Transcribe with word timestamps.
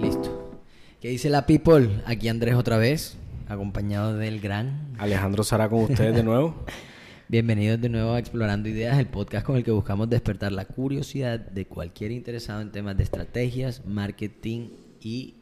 Listo. 0.00 0.60
¿Qué 1.00 1.08
dice 1.08 1.28
la 1.28 1.44
people? 1.46 2.02
Aquí 2.06 2.28
Andrés 2.28 2.54
otra 2.54 2.78
vez, 2.78 3.16
acompañado 3.48 4.16
del 4.16 4.40
gran 4.40 4.94
Alejandro 4.98 5.42
Sara 5.42 5.68
con 5.68 5.80
ustedes 5.80 6.14
de 6.14 6.22
nuevo. 6.22 6.54
Bienvenidos 7.28 7.80
de 7.80 7.88
nuevo 7.88 8.12
a 8.12 8.20
Explorando 8.20 8.68
Ideas, 8.68 8.98
el 8.98 9.08
podcast 9.08 9.44
con 9.44 9.56
el 9.56 9.64
que 9.64 9.72
buscamos 9.72 10.08
despertar 10.08 10.52
la 10.52 10.66
curiosidad 10.66 11.40
de 11.40 11.66
cualquier 11.66 12.12
interesado 12.12 12.60
en 12.60 12.70
temas 12.70 12.96
de 12.96 13.02
estrategias, 13.02 13.84
marketing 13.86 14.68
y 15.00 15.34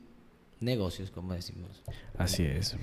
negocios, 0.60 1.10
como 1.10 1.34
decimos. 1.34 1.82
Así 2.16 2.42
es. 2.44 2.76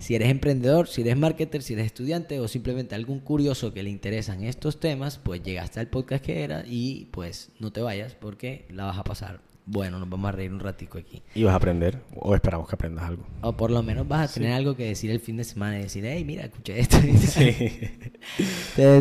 Si 0.00 0.14
eres 0.14 0.28
emprendedor, 0.28 0.88
si 0.88 1.00
eres 1.00 1.16
marketer, 1.16 1.62
si 1.62 1.72
eres 1.72 1.86
estudiante 1.86 2.38
o 2.38 2.48
simplemente 2.48 2.94
algún 2.94 3.20
curioso 3.20 3.72
que 3.72 3.82
le 3.82 3.88
interesan 3.88 4.44
estos 4.44 4.78
temas, 4.78 5.18
pues 5.18 5.42
llegaste 5.42 5.80
al 5.80 5.88
podcast 5.88 6.22
que 6.22 6.44
era 6.44 6.64
y 6.66 7.08
pues 7.12 7.48
no 7.60 7.72
te 7.72 7.80
vayas 7.80 8.14
porque 8.14 8.66
la 8.68 8.84
vas 8.84 8.98
a 8.98 9.04
pasar 9.04 9.53
bueno, 9.66 9.98
nos 9.98 10.10
vamos 10.10 10.28
a 10.28 10.32
reír 10.32 10.52
un 10.52 10.60
ratico 10.60 10.98
aquí. 10.98 11.22
Y 11.34 11.44
vas 11.44 11.54
a 11.54 11.56
aprender, 11.56 11.98
o 12.14 12.34
esperamos 12.34 12.68
que 12.68 12.74
aprendas 12.74 13.06
algo. 13.06 13.24
O 13.40 13.56
por 13.56 13.70
lo 13.70 13.82
menos 13.82 14.06
vas 14.06 14.30
a 14.30 14.34
tener 14.34 14.52
algo 14.52 14.76
que 14.76 14.84
decir 14.84 15.10
el 15.10 15.20
fin 15.20 15.38
de 15.38 15.44
semana 15.44 15.78
y 15.78 15.82
decir, 15.82 16.04
hey, 16.04 16.22
mira, 16.24 16.44
escuché 16.44 16.80
esto. 16.80 16.98
Entonces, 17.02 17.90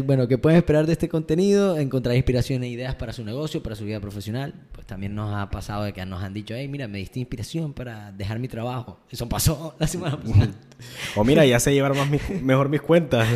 bueno, 0.05 0.27
¿qué 0.27 0.37
pueden 0.37 0.57
esperar 0.57 0.85
de 0.85 0.93
este 0.93 1.09
contenido? 1.09 1.77
Encontrar 1.77 2.15
inspiración 2.15 2.63
e 2.63 2.69
ideas 2.69 2.95
para 2.95 3.11
su 3.11 3.25
negocio, 3.25 3.61
para 3.61 3.75
su 3.75 3.83
vida 3.83 3.99
profesional. 3.99 4.53
Pues 4.71 4.87
también 4.87 5.15
nos 5.15 5.33
ha 5.33 5.49
pasado 5.49 5.83
de 5.83 5.91
que 5.91 6.05
nos 6.05 6.23
han 6.23 6.33
dicho, 6.33 6.55
hey, 6.55 6.69
mira, 6.69 6.87
me 6.87 6.99
diste 6.99 7.19
inspiración 7.19 7.73
para 7.73 8.13
dejar 8.13 8.39
mi 8.39 8.47
trabajo. 8.47 8.99
Eso 9.11 9.27
pasó 9.27 9.75
la 9.79 9.87
semana 9.87 10.17
pasada. 10.17 10.51
o 11.15 11.25
mira, 11.25 11.45
ya 11.45 11.59
sé 11.59 11.73
llevar 11.73 11.93
más 11.93 12.07
mejor 12.41 12.69
mis 12.69 12.81
cuentas. 12.81 13.27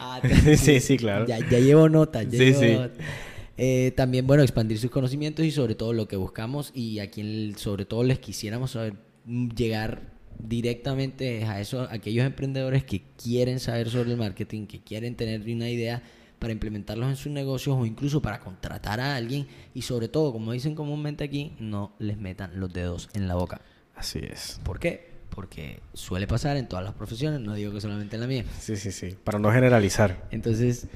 ah, 0.00 0.20
sí, 0.56 0.80
sí, 0.80 0.96
claro. 0.96 1.26
Ya, 1.26 1.40
llevo 1.40 1.90
notas. 1.90 2.26
Ya 2.30 2.38
sí, 2.38 2.54
sí. 2.54 2.78
Eh, 3.64 3.92
también, 3.92 4.26
bueno, 4.26 4.42
expandir 4.42 4.76
sus 4.76 4.90
conocimientos 4.90 5.44
y 5.44 5.52
sobre 5.52 5.76
todo 5.76 5.92
lo 5.92 6.08
que 6.08 6.16
buscamos 6.16 6.72
y 6.74 6.98
a 6.98 7.12
quien 7.12 7.56
sobre 7.56 7.84
todo 7.84 8.02
les 8.02 8.18
quisiéramos 8.18 8.72
saber, 8.72 8.94
mm, 9.24 9.50
llegar 9.50 10.00
directamente 10.36 11.44
a 11.44 11.60
esos, 11.60 11.88
aquellos 11.92 12.26
emprendedores 12.26 12.82
que 12.82 13.04
quieren 13.22 13.60
saber 13.60 13.88
sobre 13.88 14.10
el 14.10 14.16
marketing, 14.16 14.66
que 14.66 14.82
quieren 14.82 15.14
tener 15.14 15.42
una 15.42 15.70
idea 15.70 16.02
para 16.40 16.52
implementarlos 16.52 17.08
en 17.08 17.14
sus 17.14 17.30
negocios 17.30 17.76
o 17.78 17.86
incluso 17.86 18.20
para 18.20 18.40
contratar 18.40 18.98
a 18.98 19.14
alguien 19.14 19.46
y 19.74 19.82
sobre 19.82 20.08
todo, 20.08 20.32
como 20.32 20.50
dicen 20.50 20.74
comúnmente 20.74 21.22
aquí, 21.22 21.54
no 21.60 21.94
les 22.00 22.18
metan 22.18 22.58
los 22.58 22.72
dedos 22.72 23.10
en 23.14 23.28
la 23.28 23.36
boca. 23.36 23.60
Así 23.94 24.18
es. 24.18 24.60
¿Por 24.64 24.80
qué? 24.80 25.08
Porque 25.28 25.78
suele 25.94 26.26
pasar 26.26 26.56
en 26.56 26.68
todas 26.68 26.84
las 26.84 26.94
profesiones, 26.94 27.38
no 27.38 27.54
digo 27.54 27.72
que 27.72 27.80
solamente 27.80 28.16
en 28.16 28.22
la 28.22 28.26
mía. 28.26 28.44
Sí, 28.58 28.74
sí, 28.74 28.90
sí, 28.90 29.14
para 29.22 29.38
no 29.38 29.52
generalizar. 29.52 30.26
Entonces, 30.32 30.88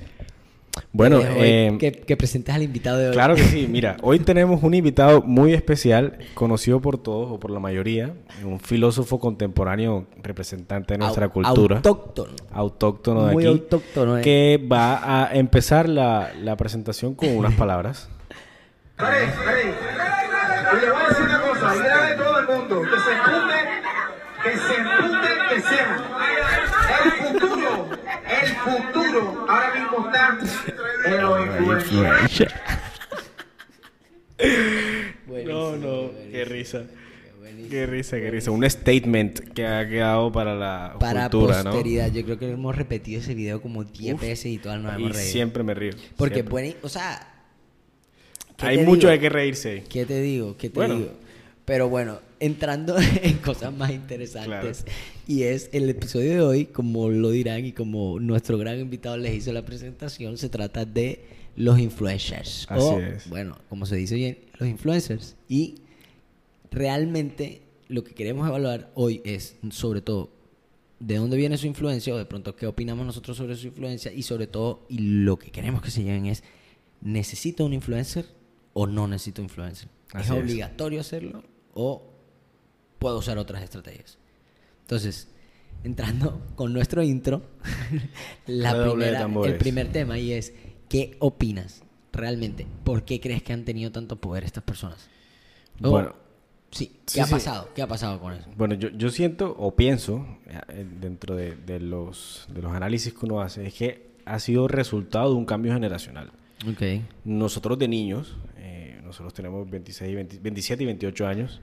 bueno, 0.92 1.20
eh, 1.22 1.76
que, 1.78 2.16
presentes 2.16 2.54
al 2.54 2.62
invitado 2.62 2.98
de 2.98 3.08
hoy. 3.08 3.12
Claro 3.12 3.34
que 3.34 3.44
sí. 3.44 3.66
Mira, 3.70 3.96
hoy 4.02 4.18
tenemos 4.18 4.62
un 4.62 4.74
invitado 4.74 5.22
muy 5.22 5.52
especial, 5.52 6.18
conocido 6.34 6.80
por 6.80 6.98
todos 6.98 7.32
o 7.32 7.40
por 7.40 7.50
la 7.50 7.60
mayoría, 7.60 8.14
un 8.44 8.60
filósofo 8.60 9.18
contemporáneo 9.18 10.06
representante 10.22 10.94
de 10.94 10.98
nuestra 10.98 11.28
cultura. 11.28 11.76
Autóctono. 11.76 12.32
Autóctono 12.50 13.26
de 13.26 13.32
muy 13.32 13.46
autóctono, 13.46 14.18
eh. 14.18 14.22
Que 14.22 14.66
va 14.70 15.24
a 15.24 15.34
empezar 15.34 15.88
la, 15.88 16.32
la 16.42 16.56
presentación 16.56 17.14
con 17.14 17.28
unas 17.30 17.54
palabras. 17.54 18.08
Hey, 18.98 19.28
hey. 19.44 19.74
Y 20.72 20.80
le 20.80 20.90
voy 20.90 21.00
a 21.00 21.08
decir 21.08 21.24
una 21.24 21.40
cosa, 21.40 21.76
idea 21.76 22.02
de 22.06 22.14
todo 22.16 22.38
el 22.40 22.46
mundo, 22.46 22.82
que 22.82 23.00
se 23.00 23.12
empunde, 23.12 23.54
que 24.42 24.56
se 24.56 24.74
empunde, 24.80 25.28
que 25.50 25.60
sea. 25.60 25.96
El 27.04 27.10
futuro, 27.40 27.88
el 28.42 28.55
futuro, 28.66 29.46
ahora 29.48 29.74
mismo 29.74 30.06
está 30.06 30.38
no, 35.46 35.76
no, 35.76 36.10
qué 36.30 36.44
risa. 36.44 36.84
Qué 37.70 37.86
risa, 37.86 38.16
qué 38.18 38.30
risa. 38.30 38.50
Un 38.50 38.68
statement 38.68 39.40
que 39.52 39.66
ha 39.66 39.88
quedado 39.88 40.30
para 40.30 40.54
la 40.54 40.96
para 41.00 41.28
posteridad. 41.30 42.12
Yo 42.12 42.24
creo 42.24 42.38
que 42.38 42.50
hemos 42.50 42.76
repetido 42.76 43.20
ese 43.20 43.34
video 43.34 43.60
como 43.60 43.82
10 43.84 44.20
veces 44.20 44.46
y 44.46 44.58
todas 44.58 44.80
nos 44.80 44.94
hemos 44.94 45.12
reído. 45.12 45.30
siempre 45.30 45.62
me 45.62 45.74
río. 45.74 45.92
Porque, 46.16 46.42
bueno, 46.42 46.74
o 46.82 46.88
sea... 46.88 47.32
Hay 48.58 48.78
mucho 48.78 49.08
de 49.08 49.18
qué 49.18 49.28
reírse. 49.28 49.84
¿Qué 49.88 50.06
te 50.06 50.20
digo? 50.20 50.56
¿Qué 50.56 50.70
te 50.70 50.84
digo? 50.86 51.12
Pero 51.64 51.88
bueno, 51.88 52.20
entrando 52.40 52.96
en 53.22 53.38
cosas 53.38 53.72
más 53.74 53.90
interesantes. 53.90 54.84
Y 55.26 55.42
es 55.42 55.70
el 55.72 55.88
episodio 55.88 56.30
de 56.30 56.40
hoy, 56.40 56.64
como 56.66 57.08
lo 57.08 57.30
dirán 57.30 57.64
y 57.64 57.72
como 57.72 58.20
nuestro 58.20 58.58
gran 58.58 58.78
invitado 58.78 59.16
les 59.16 59.34
hizo 59.34 59.52
la 59.52 59.64
presentación, 59.64 60.38
se 60.38 60.48
trata 60.48 60.84
de 60.84 61.24
los 61.56 61.78
influencers. 61.78 62.66
Así 62.68 62.94
es. 62.96 63.28
Bueno, 63.28 63.58
como 63.68 63.86
se 63.86 63.96
dice 63.96 64.14
bien, 64.14 64.38
los 64.58 64.68
influencers. 64.68 65.36
Y 65.48 65.76
realmente 66.70 67.62
lo 67.88 68.04
que 68.04 68.14
queremos 68.14 68.46
evaluar 68.48 68.90
hoy 68.94 69.22
es, 69.24 69.56
sobre 69.70 70.00
todo, 70.00 70.30
de 70.98 71.16
dónde 71.16 71.36
viene 71.36 71.58
su 71.58 71.66
influencia 71.66 72.14
o 72.14 72.18
de 72.18 72.24
pronto 72.24 72.56
qué 72.56 72.66
opinamos 72.66 73.04
nosotros 73.06 73.36
sobre 73.36 73.56
su 73.56 73.66
influencia 73.66 74.12
y 74.12 74.22
sobre 74.22 74.46
todo, 74.46 74.86
y 74.88 74.98
lo 74.98 75.38
que 75.38 75.50
queremos 75.50 75.82
que 75.82 75.90
se 75.90 76.02
lleven 76.02 76.26
es, 76.26 76.42
¿necesito 77.00 77.64
un 77.64 77.74
influencer 77.74 78.26
o 78.72 78.86
no 78.86 79.06
necesito 79.06 79.42
influencer? 79.42 79.88
¿Es 80.18 80.30
obligatorio 80.30 81.00
hacerlo 81.00 81.42
o 81.74 82.15
puedo 83.06 83.18
usar 83.18 83.38
otras 83.38 83.62
estrategias. 83.62 84.18
Entonces, 84.80 85.28
entrando 85.84 86.42
con 86.56 86.72
nuestro 86.72 87.04
intro, 87.04 87.40
la 88.48 88.82
primera, 88.82 89.28
el 89.44 89.58
primer 89.58 89.92
tema 89.92 90.18
y 90.18 90.32
es, 90.32 90.52
¿qué 90.88 91.16
opinas 91.20 91.84
realmente? 92.12 92.66
¿Por 92.82 93.04
qué 93.04 93.20
crees 93.20 93.44
que 93.44 93.52
han 93.52 93.64
tenido 93.64 93.92
tanto 93.92 94.16
poder 94.16 94.42
estas 94.42 94.64
personas? 94.64 95.08
bueno, 95.78 96.16
sí, 96.72 96.96
¿qué 97.14 97.20
ha 97.20 97.28
pasado? 97.28 97.68
¿Qué 97.76 97.82
ha 97.82 97.86
pasado 97.86 98.18
con 98.18 98.32
eso? 98.32 98.48
Bueno, 98.56 98.74
yo, 98.74 98.88
yo 98.88 99.10
siento 99.10 99.54
o 99.56 99.76
pienso, 99.76 100.26
eh, 100.48 100.84
dentro 101.00 101.36
de, 101.36 101.54
de, 101.54 101.78
los, 101.78 102.48
de 102.52 102.60
los 102.60 102.72
análisis 102.72 103.12
que 103.14 103.24
uno 103.24 103.40
hace, 103.40 103.68
es 103.68 103.74
que 103.74 104.16
ha 104.24 104.40
sido 104.40 104.66
resultado 104.66 105.30
de 105.30 105.36
un 105.36 105.44
cambio 105.44 105.72
generacional. 105.72 106.32
Okay. 106.72 107.04
Nosotros 107.24 107.78
de 107.78 107.86
niños, 107.86 108.36
eh, 108.56 109.00
nosotros 109.04 109.32
tenemos 109.32 109.70
26, 109.70 110.42
27 110.42 110.82
y 110.82 110.86
28 110.86 111.26
años, 111.28 111.60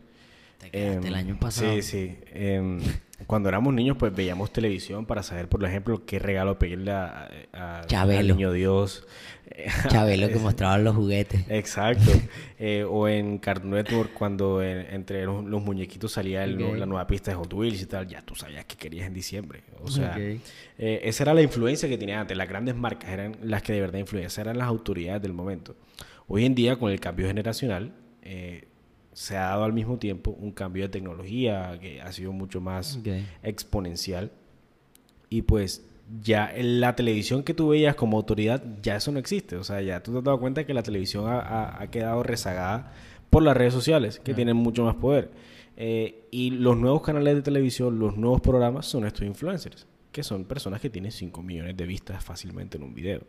el 0.72 1.06
em, 1.06 1.13
año 1.13 1.38
pasado. 1.40 1.74
Sí, 1.75 1.81
sí. 1.81 2.18
Em, 2.34 2.79
cuando 3.28 3.50
éramos 3.50 3.74
niños, 3.74 3.97
pues 3.97 4.13
veíamos 4.13 4.51
televisión 4.51 5.06
para 5.06 5.24
saber, 5.24 5.47
por 5.47 5.63
ejemplo, 5.63 6.06
qué 6.06 6.19
regalo 6.19 6.59
pedirle 6.59 6.91
a, 6.91 7.29
al 7.51 8.28
niño 8.28 8.51
Dios. 8.51 9.06
Chabelo 9.88 10.29
que 10.29 10.35
mostraba 10.40 10.78
los 10.78 10.96
juguetes. 10.96 11.46
Exacto. 11.50 12.12
Eh, 12.66 12.85
o 12.90 13.09
en 13.09 13.40
Cartoon 13.40 13.72
Network, 13.72 14.13
cuando 14.13 14.63
entre 14.63 15.25
los, 15.25 15.44
muñequitos 15.44 16.13
salía 16.13 16.47
la 16.47 16.85
nueva 16.85 17.06
pista 17.07 17.31
de 17.31 17.35
Hot 17.35 17.53
Wheels 17.53 17.81
y 17.81 17.85
tal, 17.88 18.07
ya 18.07 18.22
tú 18.22 18.35
sabías 18.35 18.63
que 18.63 18.78
querías 18.78 19.06
en 19.06 19.13
diciembre. 19.13 19.63
O 19.81 19.91
sea, 19.91 20.16
eh, 20.18 20.40
esa 20.78 21.24
era 21.24 21.34
la 21.34 21.41
influencia 21.41 21.90
que 21.90 21.97
tenía 21.97 22.22
antes. 22.22 22.38
Las 22.38 22.47
grandes 22.47 22.75
marcas 22.75 23.09
eran 23.09 23.35
las 23.44 23.63
que 23.63 23.74
de 23.74 23.81
verdad 23.81 24.00
influían, 24.00 24.30
eran 24.38 24.57
las 24.57 24.69
autoridades 24.69 25.22
del 25.22 25.34
momento. 25.34 25.75
Hoy 26.30 26.45
en 26.45 26.56
día, 26.56 26.78
con 26.78 26.90
el 26.90 27.01
cambio 27.01 27.28
generacional, 27.28 27.91
eh, 28.22 28.69
se 29.13 29.38
ha 29.38 29.50
dado 29.50 29.63
al 29.63 29.74
mismo 29.74 29.97
tiempo 29.97 30.31
un 30.31 30.51
cambio 30.51 30.84
de 30.84 30.90
tecnología 30.90 31.78
que 31.79 32.01
ha 32.01 32.12
sido 32.12 32.31
mucho 32.31 32.62
más 32.62 33.00
exponencial. 33.41 34.31
Y 35.29 35.44
pues 35.44 35.84
ya 36.22 36.51
en 36.53 36.79
la 36.79 36.96
televisión 36.96 37.44
que 37.44 37.53
tú 37.53 37.69
veías 37.69 37.96
como 37.96 38.18
autoridad, 38.18 38.63
ya 38.81 38.96
eso 38.96 39.12
no 39.12 39.19
existe. 39.19 39.56
O 39.56 39.63
sea, 39.63 39.81
ya 39.81 40.01
tú 40.03 40.12
te 40.12 40.18
has 40.19 40.24
dado 40.24 40.40
cuenta 40.40 40.66
que 40.66 40.74
la 40.74 40.84
televisión 40.84 41.25
ha, 41.28 41.85
quedado 41.91 42.24
rezagada 42.24 42.91
por 43.29 43.44
las 43.44 43.57
redes 43.57 43.74
sociales, 43.74 44.19
que 44.19 44.34
tienen 44.34 44.57
mucho 44.57 44.84
más 44.84 44.96
poder. 44.96 45.31
Eh, 45.75 46.28
y 46.30 46.51
los 46.51 46.78
nuevos 46.78 47.01
canales 47.01 47.35
de 47.35 47.41
televisión, 47.41 47.97
los 47.97 48.16
nuevos 48.16 48.41
programas 48.41 48.85
son 48.85 49.06
estos 49.06 49.24
influencers, 49.24 49.88
que 50.12 50.22
son 50.22 50.45
personas 50.45 50.81
que 50.81 50.90
tienen 50.90 51.12
5 51.12 51.41
millones 51.41 51.75
de 51.75 51.85
vistas 51.85 52.24
fácilmente 52.24 52.78
en 52.78 52.84
un 52.84 52.94
video. 52.94 53.22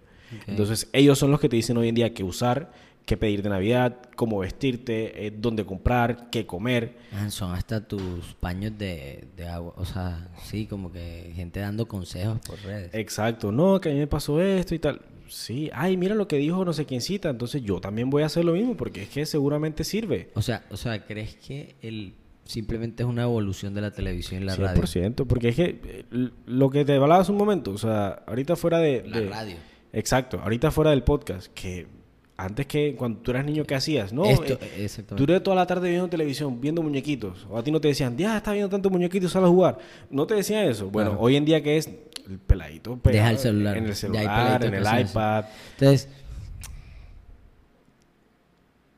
Entonces, 0.46 0.88
ellos 0.92 1.18
son 1.18 1.30
los 1.30 1.38
que 1.38 1.48
te 1.48 1.56
dicen 1.56 1.76
hoy 1.76 1.88
en 1.88 1.94
día 1.94 2.12
que 2.12 2.24
usar, 2.24 2.72
qué 3.04 3.16
pedir 3.16 3.42
de 3.42 3.50
Navidad, 3.50 3.98
cómo 4.16 4.38
vestirte, 4.38 5.26
eh, 5.26 5.32
dónde 5.36 5.64
comprar, 5.64 6.30
qué 6.30 6.46
comer. 6.46 6.96
son 7.28 7.52
hasta 7.52 7.86
tus 7.86 8.34
paños 8.40 8.72
de, 8.78 9.28
agua, 9.50 9.74
o 9.76 9.84
sea, 9.84 10.28
sí, 10.44 10.66
como 10.66 10.90
que 10.90 11.32
gente 11.34 11.60
dando 11.60 11.86
consejos 11.86 12.40
por 12.46 12.58
redes. 12.62 12.94
Exacto, 12.94 13.52
no, 13.52 13.80
que 13.80 13.90
a 13.90 13.92
mí 13.92 13.98
me 13.98 14.06
pasó 14.06 14.40
esto 14.40 14.74
y 14.74 14.78
tal. 14.78 15.00
Sí, 15.28 15.70
ay, 15.72 15.96
mira 15.96 16.14
lo 16.14 16.28
que 16.28 16.36
dijo 16.36 16.64
no 16.64 16.72
sé 16.72 16.84
quién 16.84 17.00
cita, 17.00 17.30
entonces 17.30 17.62
yo 17.62 17.80
también 17.80 18.10
voy 18.10 18.22
a 18.22 18.26
hacer 18.26 18.44
lo 18.44 18.52
mismo 18.52 18.76
porque 18.76 19.02
es 19.02 19.08
que 19.08 19.26
seguramente 19.26 19.84
sirve. 19.84 20.30
O 20.34 20.42
sea, 20.42 20.64
o 20.70 20.76
sea, 20.76 21.04
¿crees 21.04 21.34
que 21.36 21.74
el 21.82 22.14
simplemente 22.44 23.02
es 23.02 23.08
una 23.08 23.22
evolución 23.22 23.74
de 23.74 23.80
la 23.80 23.90
televisión 23.90 24.42
y 24.42 24.44
la 24.44 24.54
radio? 24.54 24.82
100%, 24.82 25.26
porque 25.26 25.48
es 25.48 25.56
que 25.56 25.80
eh, 25.82 26.30
lo 26.46 26.70
que 26.70 26.84
te 26.84 26.94
hablaba 26.94 27.22
hace 27.22 27.32
un 27.32 27.38
momento, 27.38 27.70
o 27.70 27.78
sea, 27.78 28.22
ahorita 28.26 28.54
fuera 28.54 28.78
de... 28.78 29.02
La 29.06 29.20
radio. 29.22 29.56
Exacto, 29.92 30.40
ahorita 30.40 30.70
fuera 30.70 30.90
del 30.90 31.04
podcast, 31.04 31.52
que 31.54 31.86
antes 32.36 32.66
que 32.66 32.96
cuando 32.96 33.20
tú 33.20 33.30
eras 33.30 33.44
niño, 33.44 33.64
¿qué 33.64 33.74
hacías? 33.74 34.12
No, 34.12 34.24
Esto, 34.24 34.58
eh, 34.60 34.88
eres 35.18 35.42
toda 35.42 35.56
la 35.56 35.66
tarde 35.66 35.88
viendo 35.88 36.08
televisión, 36.08 36.60
viendo 36.60 36.82
muñequitos. 36.82 37.46
O 37.48 37.58
a 37.58 37.62
ti 37.62 37.70
no 37.70 37.80
te 37.80 37.88
decían, 37.88 38.16
ya 38.16 38.36
está 38.36 38.52
viendo 38.52 38.68
tantos 38.68 38.90
muñequitos, 38.90 39.30
sal 39.30 39.44
a 39.44 39.48
jugar. 39.48 39.78
No 40.10 40.26
te 40.26 40.34
decían 40.34 40.66
eso. 40.66 40.90
Bueno, 40.90 41.16
hoy 41.18 41.36
en 41.36 41.44
día, 41.44 41.62
¿qué 41.62 41.76
es? 41.76 41.88
El 42.28 42.38
peladito. 42.38 42.98
Deja 43.04 43.30
el 43.30 43.38
celular. 43.38 43.76
En 43.76 43.86
el 43.86 43.94
celular, 43.94 44.64
en 44.64 44.74
el 44.74 45.00
iPad. 45.00 45.44
Entonces, 45.78 46.08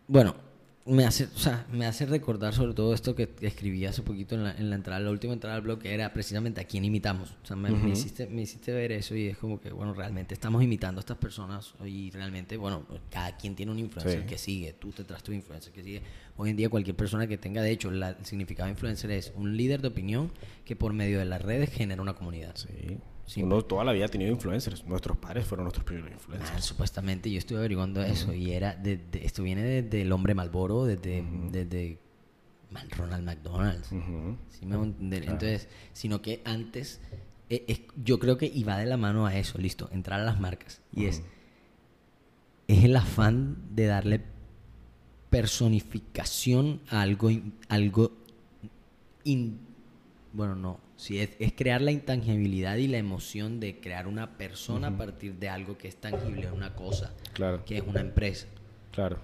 bueno, 0.06 0.34
me 0.86 1.04
hace, 1.04 1.24
o 1.24 1.38
sea, 1.38 1.66
me 1.72 1.84
hace 1.84 2.06
recordar 2.06 2.54
sobre 2.54 2.72
todo 2.72 2.94
esto 2.94 3.16
que 3.16 3.28
escribí 3.40 3.84
hace 3.86 4.02
poquito 4.02 4.36
en 4.36 4.44
la, 4.44 4.52
en 4.52 4.70
la 4.70 4.76
entrada, 4.76 5.00
la 5.00 5.10
última 5.10 5.32
entrada 5.32 5.56
del 5.56 5.64
blog, 5.64 5.80
que 5.80 5.92
era 5.92 6.12
precisamente 6.12 6.60
a 6.60 6.64
quién 6.64 6.84
imitamos. 6.84 7.30
O 7.42 7.46
sea, 7.46 7.56
me, 7.56 7.70
hiciste, 7.90 8.26
me 8.28 8.42
hiciste 8.42 8.72
ver 8.72 8.92
eso 8.92 9.16
y 9.16 9.26
es 9.26 9.36
como 9.36 9.60
que, 9.60 9.70
bueno, 9.70 9.94
realmente 9.94 10.34
estamos 10.34 10.62
imitando 10.62 11.00
a 11.00 11.02
estas 11.02 11.16
personas 11.16 11.74
y 11.84 12.10
realmente, 12.10 12.56
bueno, 12.56 12.86
cada 13.10 13.36
quien 13.36 13.56
tiene 13.56 13.72
un 13.72 13.80
influencer 13.80 14.26
que 14.26 14.38
sigue, 14.38 14.74
tú 14.74 14.92
te 14.92 15.02
traes 15.02 15.24
tu 15.24 15.32
influencer 15.32 15.72
que 15.72 15.82
sigue. 15.82 16.02
Hoy 16.36 16.50
en 16.50 16.56
día 16.56 16.68
cualquier 16.68 16.94
persona 16.94 17.26
que 17.26 17.36
tenga, 17.36 17.62
de 17.62 17.70
hecho, 17.72 17.90
el 17.90 18.16
significado 18.22 18.66
de 18.66 18.72
influencer 18.72 19.10
es 19.10 19.32
un 19.34 19.56
líder 19.56 19.82
de 19.82 19.88
opinión 19.88 20.30
que 20.64 20.76
por 20.76 20.92
medio 20.92 21.18
de 21.18 21.24
las 21.24 21.42
redes 21.42 21.70
genera 21.70 22.00
una 22.00 22.14
comunidad. 22.14 22.54
Sí. 22.54 22.98
Uno 23.36 23.62
toda 23.62 23.84
la 23.84 23.92
vida 23.92 24.06
ha 24.06 24.08
tenido 24.08 24.30
influencers. 24.30 24.84
Nuestros 24.86 25.16
padres 25.16 25.46
fueron 25.46 25.64
nuestros 25.64 25.84
primeros 25.84 26.12
influencers. 26.12 26.52
Ah, 26.54 26.60
supuestamente, 26.60 27.30
yo 27.30 27.38
estuve 27.38 27.58
averiguando 27.58 28.02
eso 28.02 28.32
y 28.32 28.52
era 28.52 28.74
de, 28.74 29.00
esto 29.22 29.42
viene 29.42 29.62
desde 29.62 30.02
el 30.02 30.12
hombre 30.12 30.34
Malboro, 30.34 30.84
desde, 30.84 31.24
desde 31.50 31.98
Ronald 32.90 33.24
McDonald's. 33.24 33.90
Entonces, 34.62 35.68
sino 35.92 36.22
que 36.22 36.40
antes, 36.44 37.00
eh, 37.50 37.86
yo 38.02 38.18
creo 38.18 38.38
que 38.38 38.46
iba 38.46 38.78
de 38.78 38.86
la 38.86 38.96
mano 38.96 39.26
a 39.26 39.36
eso, 39.36 39.58
listo, 39.58 39.88
entrar 39.92 40.20
a 40.20 40.24
las 40.24 40.40
marcas. 40.40 40.80
Y 40.92 41.06
es, 41.06 41.22
es 42.68 42.84
el 42.84 42.96
afán 42.96 43.56
de 43.74 43.86
darle 43.86 44.22
personificación 45.30 46.80
a 46.88 47.02
algo, 47.02 47.30
algo 47.68 48.12
bueno, 50.32 50.54
no, 50.54 50.78
Sí, 50.96 51.18
es, 51.20 51.30
crear 51.54 51.82
la 51.82 51.92
intangibilidad 51.92 52.76
y 52.76 52.88
la 52.88 52.96
emoción 52.96 53.60
de 53.60 53.78
crear 53.80 54.06
una 54.06 54.38
persona 54.38 54.88
a 54.88 54.96
partir 54.96 55.34
de 55.34 55.48
algo 55.48 55.76
que 55.76 55.88
es 55.88 55.96
tangible, 55.96 56.50
una 56.50 56.74
cosa, 56.74 57.12
claro. 57.34 57.64
que 57.64 57.76
es 57.76 57.84
una 57.86 58.00
empresa. 58.00 58.46
Claro. 58.92 59.18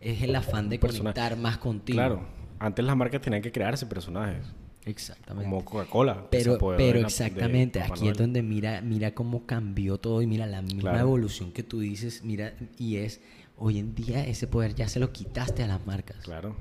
Es 0.00 0.22
el 0.22 0.34
afán 0.34 0.68
de 0.68 0.80
conectar 0.80 1.36
más 1.36 1.58
contigo. 1.58 1.96
Claro. 1.96 2.26
Antes 2.58 2.84
las 2.84 2.96
marcas 2.96 3.20
tenían 3.20 3.42
que 3.42 3.52
crearse 3.52 3.86
personajes. 3.86 4.44
Exactamente. 4.84 5.48
Como 5.48 5.64
Coca-Cola. 5.64 6.26
Pero, 6.30 6.58
pero 6.76 7.00
exactamente, 7.00 7.80
aquí 7.80 8.08
es 8.08 8.18
donde 8.18 8.42
mira, 8.42 8.80
mira 8.80 9.14
cómo 9.14 9.46
cambió 9.46 9.98
todo 9.98 10.20
y 10.20 10.26
mira 10.26 10.46
la 10.46 10.62
misma 10.62 10.98
evolución 11.00 11.52
que 11.52 11.62
tú 11.62 11.80
dices, 11.80 12.22
mira, 12.24 12.54
y 12.76 12.96
es, 12.96 13.20
hoy 13.56 13.78
en 13.78 13.94
día 13.94 14.26
ese 14.26 14.46
poder 14.46 14.74
ya 14.74 14.88
se 14.88 15.00
lo 15.00 15.12
quitaste 15.12 15.62
a 15.62 15.68
las 15.68 15.86
marcas. 15.86 16.18
Claro. 16.24 16.56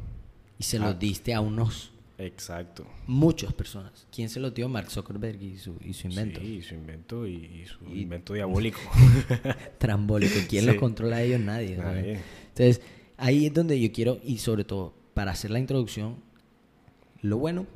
Y 0.57 0.63
se 0.63 0.79
lo 0.79 0.87
ah. 0.87 0.93
diste 0.93 1.33
a 1.33 1.41
unos 1.41 1.92
Exacto. 2.25 2.85
Muchas 3.05 3.53
personas. 3.53 4.07
¿Quién 4.11 4.29
se 4.29 4.39
lo 4.39 4.51
dio? 4.51 4.69
Mark 4.69 4.89
Zuckerberg 4.89 5.41
y 5.41 5.57
su, 5.57 5.75
y 5.83 5.93
su 5.93 6.07
invento. 6.07 6.39
Sí, 6.39 6.61
su 6.61 6.73
invento 6.73 7.27
y, 7.27 7.65
su 7.65 7.83
invento 7.93 8.33
diabólico. 8.33 8.79
Trambólico. 9.77 10.35
¿Quién 10.47 10.65
lo 10.65 10.77
controla 10.77 11.17
a 11.17 11.21
ellos? 11.21 11.41
Nadie. 11.41 11.73
Entonces, 11.75 12.81
ahí 13.17 13.47
es 13.47 13.53
donde 13.53 13.79
yo 13.79 13.91
quiero, 13.91 14.19
y 14.23 14.37
sobre 14.37 14.63
todo, 14.63 14.93
para 15.13 15.31
hacer 15.31 15.51
la 15.51 15.59
introducción, 15.59 16.15
lo 17.21 17.37
bueno 17.37 17.67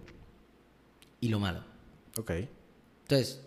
y 1.20 1.28
lo 1.28 1.40
malo. 1.40 1.64
Ok. 2.18 2.32
Entonces, 3.02 3.42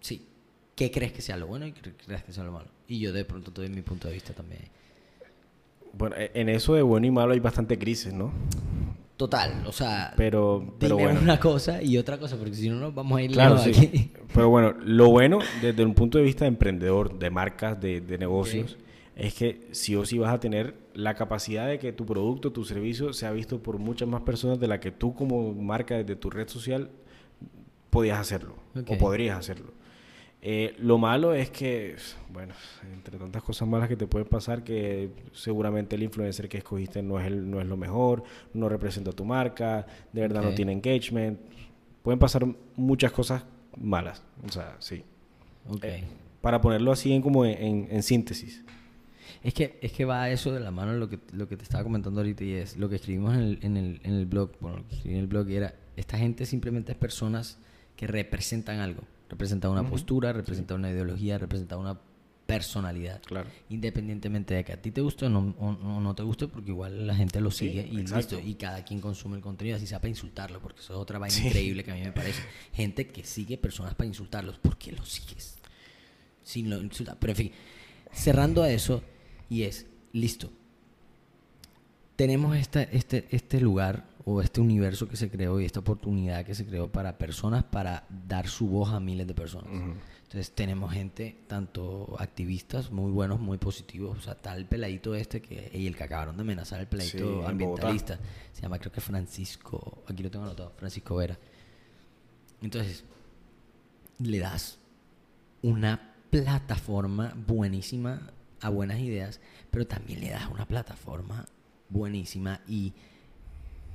sí. 0.00 0.26
¿Qué 0.74 0.90
crees 0.90 1.12
que 1.12 1.22
sea 1.22 1.38
lo 1.38 1.46
bueno 1.46 1.66
y 1.66 1.72
qué 1.72 1.92
crees 1.92 2.24
que 2.24 2.32
sea 2.32 2.44
lo 2.44 2.52
malo? 2.52 2.68
Y 2.86 2.98
yo 2.98 3.12
de 3.14 3.24
pronto 3.24 3.50
doy 3.50 3.70
mi 3.70 3.80
punto 3.80 4.08
de 4.08 4.14
vista 4.14 4.34
también. 4.34 4.62
Bueno, 5.94 6.14
e, 6.16 6.30
en 6.34 6.50
eso 6.50 6.74
de 6.74 6.82
bueno 6.82 7.06
y 7.06 7.10
malo 7.10 7.32
hay 7.32 7.40
bastante 7.40 7.78
crisis, 7.78 8.12
¿no? 8.12 8.32
Total, 9.16 9.64
o 9.66 9.72
sea, 9.72 10.12
pero, 10.14 10.74
pero 10.78 10.98
bueno. 10.98 11.20
una 11.20 11.40
cosa 11.40 11.82
y 11.82 11.96
otra 11.96 12.18
cosa, 12.18 12.36
porque 12.36 12.54
si 12.54 12.68
no 12.68 12.76
nos 12.76 12.94
vamos 12.94 13.18
a 13.18 13.22
ir 13.22 13.30
claro, 13.30 13.56
aquí. 13.56 14.10
Pero 14.34 14.50
bueno, 14.50 14.74
lo 14.84 15.08
bueno 15.08 15.38
desde 15.62 15.86
un 15.86 15.94
punto 15.94 16.18
de 16.18 16.24
vista 16.24 16.44
de 16.44 16.48
emprendedor, 16.48 17.18
de 17.18 17.30
marcas, 17.30 17.80
de, 17.80 18.02
negocios, 18.18 18.76
es 19.14 19.32
que 19.32 19.68
sí 19.72 19.96
o 19.96 20.04
sí 20.04 20.18
vas 20.18 20.34
a 20.34 20.40
tener 20.40 20.74
la 20.92 21.14
capacidad 21.14 21.66
de 21.66 21.78
que 21.78 21.94
tu 21.94 22.04
producto, 22.04 22.52
tu 22.52 22.66
servicio 22.66 23.14
sea 23.14 23.30
visto 23.30 23.62
por 23.62 23.78
muchas 23.78 24.06
más 24.06 24.20
personas 24.20 24.60
de 24.60 24.68
la 24.68 24.80
que 24.80 24.90
tú 24.90 25.14
como 25.14 25.54
marca 25.54 25.96
desde 25.96 26.16
tu 26.16 26.28
red 26.28 26.48
social 26.48 26.90
podías 27.88 28.18
hacerlo 28.18 28.56
o 28.86 28.98
podrías 28.98 29.38
hacerlo. 29.38 29.72
Eh, 30.42 30.74
lo 30.78 30.98
malo 30.98 31.34
es 31.34 31.50
que, 31.50 31.96
bueno, 32.32 32.54
entre 32.92 33.18
tantas 33.18 33.42
cosas 33.42 33.66
malas 33.66 33.88
que 33.88 33.96
te 33.96 34.06
pueden 34.06 34.28
pasar, 34.28 34.62
que 34.62 35.10
seguramente 35.32 35.96
el 35.96 36.02
influencer 36.02 36.48
que 36.48 36.58
escogiste 36.58 37.02
no 37.02 37.18
es, 37.18 37.26
el, 37.26 37.50
no 37.50 37.60
es 37.60 37.66
lo 37.66 37.76
mejor, 37.76 38.22
no 38.54 38.68
representa 38.68 39.12
tu 39.12 39.24
marca, 39.24 39.86
de 40.12 40.20
verdad 40.20 40.42
no 40.42 40.54
tiene 40.54 40.72
engagement. 40.72 41.40
Pueden 42.02 42.18
pasar 42.18 42.46
muchas 42.76 43.10
cosas 43.12 43.44
malas, 43.76 44.22
o 44.46 44.52
sea, 44.52 44.76
sí. 44.78 45.02
Okay. 45.68 45.90
Eh, 45.90 46.04
para 46.40 46.60
ponerlo 46.60 46.92
así 46.92 47.12
en, 47.12 47.22
como 47.22 47.44
en, 47.44 48.02
síntesis. 48.04 48.62
Es 49.42 49.52
que, 49.52 49.78
es 49.82 49.90
que 49.90 50.04
va 50.04 50.30
eso 50.30 50.52
de 50.52 50.60
la 50.60 50.70
mano 50.70 50.92
lo 50.92 51.08
que, 51.08 51.18
lo 51.32 51.48
que 51.48 51.56
te 51.56 51.64
estaba 51.64 51.82
comentando 51.82 52.20
ahorita 52.20 52.44
y 52.44 52.52
es 52.52 52.76
lo 52.76 52.88
que 52.88 52.96
escribimos 52.96 53.34
en 53.34 53.40
el, 53.40 53.58
en 53.62 53.76
el, 53.76 54.00
en 54.04 54.12
el 54.12 54.26
blog, 54.26 54.52
bueno, 54.60 54.78
lo 54.78 54.86
que 54.86 54.94
escribí 54.94 55.16
en 55.16 55.22
el 55.22 55.26
blog 55.26 55.48
era, 55.50 55.74
esta 55.96 56.18
gente 56.18 56.46
simplemente 56.46 56.92
es 56.92 56.98
personas 56.98 57.58
que 57.96 58.06
representan 58.06 58.78
algo. 58.78 59.02
Representa 59.28 59.68
una 59.68 59.88
postura, 59.88 60.32
representa 60.32 60.74
una 60.74 60.90
ideología, 60.90 61.38
representa 61.38 61.76
una 61.76 61.98
personalidad. 62.46 63.20
Claro. 63.22 63.50
Independientemente 63.68 64.54
de 64.54 64.64
que 64.64 64.72
a 64.72 64.80
ti 64.80 64.92
te 64.92 65.00
guste 65.00 65.26
o 65.26 65.28
no, 65.28 65.54
o, 65.58 66.00
no 66.00 66.14
te 66.14 66.22
guste, 66.22 66.46
porque 66.46 66.70
igual 66.70 67.06
la 67.06 67.14
gente 67.14 67.40
lo 67.40 67.50
sigue 67.50 67.86
y 67.90 68.06
listo. 68.06 68.38
Y 68.38 68.54
cada 68.54 68.84
quien 68.84 69.00
consume 69.00 69.36
el 69.36 69.42
contenido, 69.42 69.76
así 69.76 69.86
sea 69.86 69.98
para 69.98 70.10
insultarlo, 70.10 70.60
porque 70.60 70.80
eso 70.80 70.94
es 70.94 70.98
otra 70.98 71.18
vaina 71.18 71.36
increíble 71.36 71.82
que 71.82 71.90
a 71.90 71.94
mí 71.94 72.02
me 72.02 72.12
parece. 72.12 72.42
Gente 72.72 73.08
que 73.08 73.24
sigue 73.24 73.58
personas 73.58 73.94
para 73.94 74.06
insultarlos. 74.06 74.58
¿Por 74.58 74.78
qué 74.78 74.92
los 74.92 75.08
sigues? 75.08 75.58
Sin 76.42 76.70
lo 76.70 76.80
insultar. 76.80 77.18
Pero 77.18 77.32
en 77.32 77.36
fin, 77.36 77.52
cerrando 78.12 78.62
a 78.62 78.70
eso, 78.70 79.02
y 79.50 79.62
es, 79.62 79.86
listo. 80.12 80.52
Tenemos 82.14 82.56
esta, 82.56 82.82
este, 82.82 83.26
este 83.30 83.60
lugar 83.60 84.06
o 84.28 84.42
este 84.42 84.60
universo 84.60 85.08
que 85.08 85.16
se 85.16 85.30
creó 85.30 85.60
y 85.60 85.64
esta 85.64 85.78
oportunidad 85.78 86.44
que 86.44 86.56
se 86.56 86.66
creó 86.66 86.90
para 86.90 87.16
personas 87.16 87.62
para 87.62 88.06
dar 88.10 88.48
su 88.48 88.66
voz 88.66 88.92
a 88.92 88.98
miles 88.98 89.24
de 89.28 89.34
personas. 89.34 89.70
Entonces 89.70 90.50
tenemos 90.50 90.92
gente, 90.92 91.44
tanto 91.46 92.16
activistas 92.18 92.90
muy 92.90 93.12
buenos, 93.12 93.38
muy 93.38 93.56
positivos, 93.56 94.18
o 94.18 94.20
sea, 94.20 94.34
tal 94.34 94.66
peladito 94.66 95.14
este 95.14 95.40
que, 95.40 95.70
y 95.72 95.86
el 95.86 95.94
que 95.94 96.02
acabaron 96.02 96.36
de 96.36 96.42
amenazar, 96.42 96.80
el 96.80 96.88
peladito 96.88 97.46
ambientalista, 97.46 98.18
se 98.52 98.62
llama 98.62 98.80
creo 98.80 98.90
que 98.90 99.00
Francisco, 99.00 100.02
aquí 100.08 100.24
lo 100.24 100.30
tengo 100.30 100.44
anotado, 100.44 100.72
Francisco 100.76 101.14
Vera. 101.14 101.38
Entonces, 102.60 103.04
le 104.18 104.40
das 104.40 104.80
una 105.62 106.16
plataforma 106.30 107.32
buenísima 107.46 108.32
a 108.60 108.70
buenas 108.70 108.98
ideas, 108.98 109.40
pero 109.70 109.86
también 109.86 110.18
le 110.18 110.30
das 110.30 110.48
una 110.50 110.66
plataforma 110.66 111.46
buenísima 111.88 112.60
y 112.66 112.92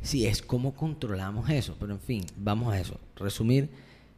Sí, 0.01 0.25
es 0.25 0.41
cómo 0.41 0.73
controlamos 0.73 1.49
eso, 1.49 1.75
pero 1.79 1.93
en 1.93 1.99
fin, 1.99 2.25
vamos 2.35 2.73
a 2.73 2.79
eso. 2.79 2.99
Resumir, 3.15 3.69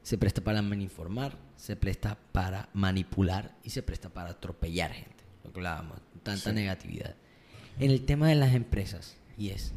se 0.01 0.17
presta 0.17 0.41
para 0.41 0.59
informar, 0.59 1.37
se 1.57 1.75
presta 1.75 2.17
para 2.31 2.69
manipular 2.73 3.55
y 3.63 3.69
se 3.69 3.83
presta 3.83 4.09
para 4.09 4.31
atropellar 4.31 4.91
gente. 4.91 5.23
Lo 5.43 5.51
que 5.51 5.59
hablábamos, 5.59 5.99
tanta 6.23 6.53
negatividad. 6.53 7.15
En 7.79 7.91
el 7.91 8.05
tema 8.05 8.29
de 8.29 8.35
las 8.35 8.53
empresas, 8.53 9.17
y 9.37 9.49
es, 9.49 9.73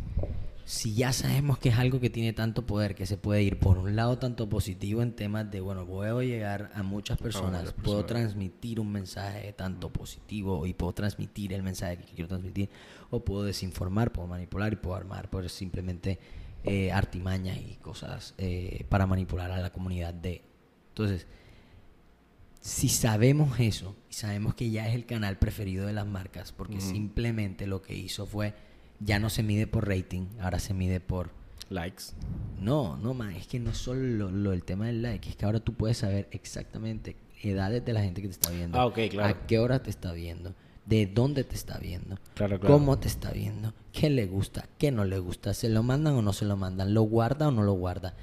si 0.67 0.95
ya 0.95 1.13
sabemos 1.13 1.59
que 1.59 1.69
es 1.69 1.79
algo 1.79 2.01
que 2.01 2.11
tiene 2.11 2.33
tanto 2.33 2.67
poder, 2.67 2.97
que 2.97 3.07
se 3.07 3.17
puede 3.17 3.41
ir 3.41 3.61
por 3.61 3.79
un 3.79 3.95
lado 3.95 4.19
tanto 4.19 4.49
positivo 4.49 5.01
en 5.01 5.13
temas 5.13 5.49
de, 5.49 5.61
bueno, 5.61 5.87
puedo 5.87 6.23
llegar 6.23 6.73
a 6.75 6.83
muchas 6.83 7.19
personas, 7.19 7.73
puedo 7.73 8.05
transmitir 8.05 8.81
un 8.81 8.91
mensaje 8.91 9.53
tanto 9.53 9.93
positivo 9.93 10.67
y 10.67 10.75
puedo 10.75 10.93
transmitir 10.93 11.53
el 11.53 11.63
mensaje 11.63 11.99
que 11.99 12.07
quiero 12.07 12.27
transmitir, 12.27 12.69
o 13.11 13.25
puedo 13.25 13.45
desinformar, 13.45 14.11
puedo 14.11 14.27
manipular 14.27 14.73
y 14.73 14.77
puedo 14.77 14.97
armar, 14.97 15.31
pues 15.31 15.53
simplemente 15.53 16.19
eh, 16.65 16.91
artimañas 16.91 17.59
y 17.59 17.77
cosas 17.77 18.35
eh, 18.37 18.85
para 18.89 19.07
manipular 19.07 19.53
a 19.53 19.61
la 19.61 19.71
comunidad 19.71 20.15
de... 20.15 20.43
Entonces, 20.89 21.29
si 22.61 22.89
sabemos 22.89 23.61
eso 23.61 23.95
y 24.11 24.15
sabemos 24.15 24.57
que 24.57 24.69
ya 24.69 24.89
es 24.89 24.97
el 24.97 25.07
canal 25.07 25.39
preferido 25.39 25.87
de 25.87 25.93
las 25.93 26.09
marcas, 26.09 26.51
porque 26.51 26.81
simplemente 26.81 27.69
lo 27.69 27.83
que 27.83 27.95
hizo 27.95 28.27
fue 28.27 28.66
ya 29.01 29.19
no 29.19 29.31
se 29.31 29.43
mide 29.43 29.67
por 29.67 29.89
rating, 29.89 30.27
ahora 30.41 30.59
se 30.59 30.75
mide 30.75 31.01
por 31.01 31.31
likes. 31.69 32.05
No, 32.61 32.97
no, 32.97 33.15
man, 33.15 33.33
es 33.33 33.47
que 33.47 33.59
no 33.59 33.71
es 33.71 33.79
solo 33.79 34.31
lo, 34.31 34.53
el 34.53 34.63
tema 34.63 34.87
del 34.87 35.03
like, 35.03 35.29
es 35.29 35.37
que 35.37 35.45
ahora 35.45 35.61
tú 35.61 35.75
puedes 35.75 35.99
saber 35.99 36.29
exactamente 36.31 37.17
edades 37.43 37.85
de 37.85 37.93
la 37.93 38.03
gente 38.03 38.23
que 38.23 38.29
te 38.29 38.33
está 38.33 38.51
viendo. 38.51 38.79
Ah, 38.79 38.87
ok, 38.87 38.99
claro. 39.11 39.35
A 39.35 39.47
qué 39.47 39.59
hora 39.59 39.83
te 39.83 39.91
está 39.91 40.13
viendo, 40.13 40.55
de 40.87 41.07
dónde 41.07 41.45
te 41.45 41.55
está 41.55 41.79
viendo, 41.79 42.19
claro, 42.35 42.59
claro. 42.59 42.75
cómo 42.75 42.99
te 42.99 43.09
está 43.09 43.31
viendo, 43.31 43.75
qué 43.93 44.11
le 44.11 44.27
gusta, 44.27 44.69
qué 44.79 44.91
no 44.91 45.05
le 45.05 45.19
gusta, 45.19 45.55
se 45.55 45.69
lo 45.69 45.83
mandan 45.83 46.15
o 46.15 46.23
no 46.23 46.33
se 46.33 46.45
lo 46.45 46.57
mandan, 46.57 46.95
lo 46.95 47.03
guarda 47.03 47.49
o 47.49 47.51
no 47.51 47.63
lo 47.63 47.75
guarda. 47.75 48.15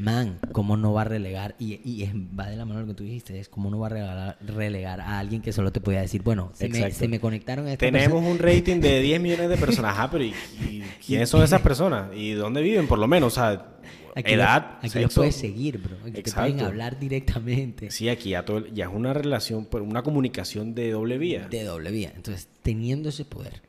Man, 0.00 0.38
¿cómo 0.52 0.76
no 0.76 0.92
va 0.92 1.02
a 1.02 1.04
relegar? 1.04 1.54
Y, 1.58 1.74
y 1.84 2.10
va 2.38 2.48
de 2.48 2.56
la 2.56 2.64
mano 2.64 2.80
lo 2.80 2.86
que 2.86 2.94
tú 2.94 3.04
dijiste, 3.04 3.38
es 3.38 3.48
cómo 3.48 3.70
no 3.70 3.78
va 3.78 3.86
a 3.86 3.90
relegar, 3.90 4.38
relegar 4.40 5.00
a 5.00 5.18
alguien 5.18 5.42
que 5.42 5.52
solo 5.52 5.72
te 5.72 5.80
podía 5.80 6.00
decir, 6.00 6.22
bueno, 6.22 6.50
se, 6.54 6.68
me, 6.68 6.90
se 6.90 7.08
me, 7.08 7.20
conectaron 7.20 7.66
a 7.66 7.72
esta 7.72 7.86
Tenemos 7.86 8.22
un 8.22 8.38
rating 8.38 8.80
de 8.80 9.00
10 9.02 9.20
millones 9.20 9.48
de 9.48 9.56
personas. 9.56 9.96
Ah, 9.98 10.10
pero 10.10 10.24
¿y, 10.24 10.34
quiénes 11.06 11.28
son 11.28 11.42
esas 11.42 11.60
personas? 11.60 12.10
¿Y 12.14 12.32
dónde 12.32 12.62
viven? 12.62 12.86
Por 12.86 12.98
lo 12.98 13.06
menos, 13.06 13.32
o 13.32 13.36
sea, 13.36 13.76
edad, 14.16 14.78
Aquí 14.82 14.98
lo 15.00 15.08
puedes 15.08 15.36
seguir, 15.36 15.78
bro. 15.78 15.96
Aquí 16.04 16.22
te 16.22 16.32
pueden 16.32 16.60
hablar 16.60 16.98
directamente. 16.98 17.90
Sí, 17.90 18.08
aquí 18.08 18.30
ya, 18.30 18.44
todo, 18.44 18.66
ya 18.66 18.86
es 18.86 18.90
una 18.92 19.12
relación, 19.12 19.68
una 19.72 20.02
comunicación 20.02 20.74
de 20.74 20.90
doble 20.92 21.18
vía. 21.18 21.48
De 21.48 21.64
doble 21.64 21.90
vía. 21.90 22.12
Entonces, 22.14 22.48
teniendo 22.62 23.10
ese 23.10 23.24
poder, 23.24 23.62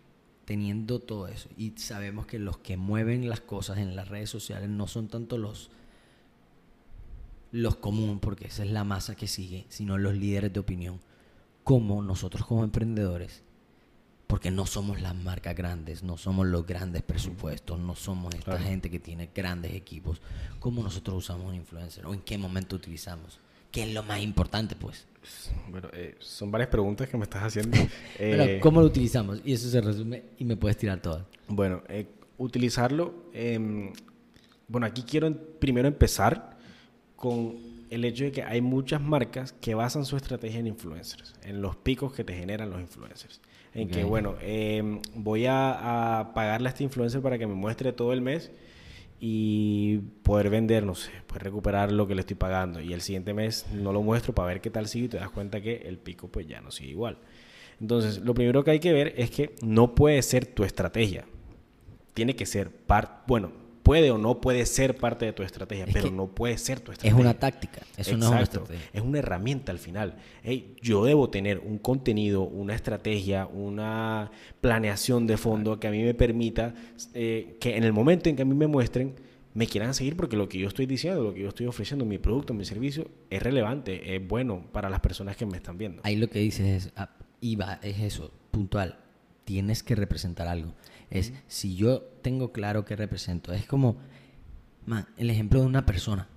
teniendo 0.48 1.00
todo 1.00 1.28
eso 1.28 1.50
y 1.58 1.74
sabemos 1.76 2.26
que 2.26 2.40
los 2.40 2.58
que 2.58 2.78
mueven 2.78 3.28
las 3.28 3.42
cosas 3.42 3.80
en 3.80 3.98
las 3.98 4.08
redes 4.08 4.30
sociales 4.30 4.70
no 4.70 4.88
son 4.88 5.10
tanto 5.10 5.38
los 5.38 5.72
los 7.51 7.77
comunes, 7.77 8.20
porque 8.22 8.48
esa 8.48 8.63
es 8.63 8.72
la 8.72 8.84
masa 8.84 9.16
que 9.16 9.27
sigue, 9.27 9.66
sino 9.70 9.98
los 9.98 10.16
líderes 10.16 10.54
de 10.54 10.60
opinión, 10.60 11.00
como 11.63 12.01
nosotros 12.01 12.46
como 12.46 12.63
emprendedores, 12.63 13.44
porque 14.27 14.51
no 14.51 14.66
somos 14.66 15.01
las 15.01 15.16
marcas 15.16 15.56
grandes, 15.56 16.04
no 16.04 16.18
somos 16.18 16.48
los 16.48 16.66
grandes 16.66 17.01
presupuestos, 17.01 17.80
no 17.80 17.96
somos 17.96 18.36
esta 18.36 18.60
gente 18.60 18.89
que 18.89 19.00
tiene 19.00 19.30
grandes 19.34 19.74
equipos, 19.74 20.22
¿cómo 20.60 20.84
nosotros 20.84 21.18
usamos 21.18 21.48
un 21.48 21.56
influencer 21.56 22.06
o 22.06 22.13
en 22.13 22.22
qué 22.22 22.38
momento 22.38 22.75
utilizamos? 22.75 23.39
¿Qué 23.72 23.84
es 23.84 23.94
lo 23.94 24.04
más 24.04 24.22
importante, 24.22 24.75
pues? 24.75 25.06
Bueno, 25.70 25.89
eh, 25.94 26.16
son 26.20 26.51
varias 26.51 26.70
preguntas 26.70 27.10
que 27.10 27.18
me 27.18 27.24
estás 27.24 27.44
haciendo. 27.44 27.77
Eh, 28.20 28.60
¿Cómo 28.63 28.82
lo 28.82 28.88
utilizamos? 28.88 29.42
Y 29.46 29.54
eso 29.54 29.70
se 29.70 29.80
resume 29.80 30.24
y 30.39 30.46
me 30.46 30.58
puedes 30.58 30.77
tirar 30.77 31.00
todas. 31.00 31.24
Bueno, 31.48 31.84
eh, 31.88 32.08
utilizarlo. 32.38 33.25
Em, 33.32 33.94
bueno, 34.68 34.88
aquí 34.88 35.04
quiero 35.04 35.32
primero 35.60 35.88
empezar 35.88 36.57
con 37.18 37.56
el 37.90 38.06
hecho 38.06 38.24
de 38.24 38.32
que 38.32 38.44
hay 38.44 38.62
muchas 38.62 39.02
marcas 39.02 39.52
que 39.52 39.76
basan 39.76 40.06
su 40.06 40.16
estrategia 40.16 40.60
en 40.60 40.68
influencers, 40.68 41.36
en 41.44 41.62
los 41.62 41.76
picos 41.76 42.14
que 42.14 42.24
te 42.24 42.34
generan 42.34 42.70
los 42.70 42.80
influencers. 42.80 43.42
En 43.74 43.90
que, 43.90 44.04
bueno, 44.04 44.36
em, 44.42 45.02
voy 45.14 45.46
a, 45.46 46.20
a, 46.20 46.34
pagarle 46.34 46.70
a 46.70 46.72
este 46.72 46.84
influencer 46.84 47.22
para 47.22 47.38
que 47.38 47.46
me 47.46 47.54
muestre 47.54 47.92
todo 47.92 48.14
el 48.14 48.22
mes 48.22 48.52
y 49.20 49.98
poder 50.24 50.50
vender, 50.50 50.84
no 50.86 50.96
sé, 50.96 51.12
pues 51.28 51.42
recuperar 51.42 51.92
lo 51.92 52.08
que 52.08 52.16
le 52.16 52.22
estoy 52.22 52.36
pagando. 52.36 52.82
Y 52.82 52.94
el 52.94 53.02
siguiente 53.02 53.34
mes 53.34 53.66
no 53.74 53.92
lo 53.92 54.02
muestro 54.02 54.34
para 54.34 54.48
ver 54.48 54.62
qué 54.62 54.70
tal 54.70 54.88
sigue 54.88 55.06
y 55.06 55.10
te 55.10 55.18
das 55.18 55.30
cuenta 55.30 55.62
que 55.62 55.84
el 55.86 55.98
pico 55.98 56.28
pues 56.28 56.48
ya 56.48 56.62
no 56.62 56.72
sigue 56.72 56.92
igual. 56.92 57.18
Entonces, 57.80 58.20
lo 58.20 58.34
primero 58.34 58.64
que 58.64 58.72
hay 58.72 58.80
que 58.80 58.94
ver 58.94 59.14
es 59.18 59.30
que 59.30 59.56
no 59.62 59.94
puede 59.94 60.22
ser 60.22 60.46
tu 60.46 60.64
estrategia. 60.64 61.26
Tiene 62.14 62.36
que 62.36 62.46
ser 62.46 62.72
parte, 62.72 63.14
bueno, 63.28 63.52
puede 63.88 64.12
o 64.12 64.17
no 64.17 64.41
puede 64.41 64.65
ser 64.65 64.98
parte 64.98 65.25
de 65.25 65.34
tu 65.34 65.44
estrategia, 65.44 65.86
pero 65.91 66.12
no 66.12 66.27
puede 66.27 66.58
ser 66.58 66.82
tu 66.82 66.91
estrategia. 66.91 67.17
Es 67.17 67.20
una 67.20 67.34
táctica, 67.34 67.82
eso 67.96 68.17
no 68.17 68.25
es 68.25 68.32
una 68.32 68.41
estrategia. 68.41 68.89
Es 68.91 69.01
una 69.01 69.20
herramienta 69.20 69.72
al 69.72 69.79
final. 69.79 70.15
Hey, 70.44 70.75
yo 70.82 71.06
debo 71.06 71.29
tener 71.29 71.60
un 71.60 71.77
contenido, 71.77 72.44
una 72.44 72.75
estrategia, 72.75 73.48
una 73.48 74.29
planeación 74.60 75.25
de 75.25 75.38
fondo 75.38 75.79
que 75.79 75.88
a 75.88 75.91
mí 75.91 76.03
me 76.03 76.13
permita 76.13 76.75
eh, 77.13 77.56
que 77.62 77.77
en 77.77 77.84
el 77.84 77.94
momento 77.94 78.29
en 78.29 78.36
que 78.36 78.41
a 78.41 78.46
mí 78.46 78.56
me 78.56 78.67
muestren, 78.67 79.15
me 79.53 79.65
quieran 79.67 79.94
seguir 79.94 80.17
porque 80.17 80.36
lo 80.36 80.50
que 80.50 80.60
yo 80.60 80.67
estoy 80.67 80.86
diciendo, 80.86 81.24
lo 81.24 81.34
que 81.34 81.41
yo 81.41 81.50
estoy 81.50 81.65
ofreciendo, 81.65 82.06
mi 82.06 82.17
producto, 82.17 82.53
mi 82.53 82.65
servicio, 82.65 83.08
es 83.29 83.41
relevante, 83.41 84.15
es 84.15 84.27
bueno 84.27 84.65
para 84.72 84.89
las 84.89 85.00
personas 85.00 85.38
que 85.38 85.46
me 85.46 85.58
están 85.58 85.77
viendo. 85.77 86.01
Ahí 86.03 86.17
lo 86.17 86.27
que 86.29 86.39
dices 86.39 86.88
es, 86.88 86.94
ah, 86.98 87.10
es 87.82 88.00
eso, 88.01 88.32
puntual. 88.51 89.00
Tienes 89.48 89.82
que 89.82 89.96
representar 89.96 90.50
algo. 90.50 90.74
Es 91.10 91.32
si 91.48 91.77
yo 91.77 92.01
tengo 92.22 92.51
claro 92.51 92.84
qué 92.84 92.98
represento. 92.98 93.54
Es 93.54 93.66
como, 93.66 93.96
man, 94.86 95.08
el 95.16 95.30
ejemplo 95.30 95.62
de 95.62 95.68
una 95.68 95.86
persona. 95.86 96.27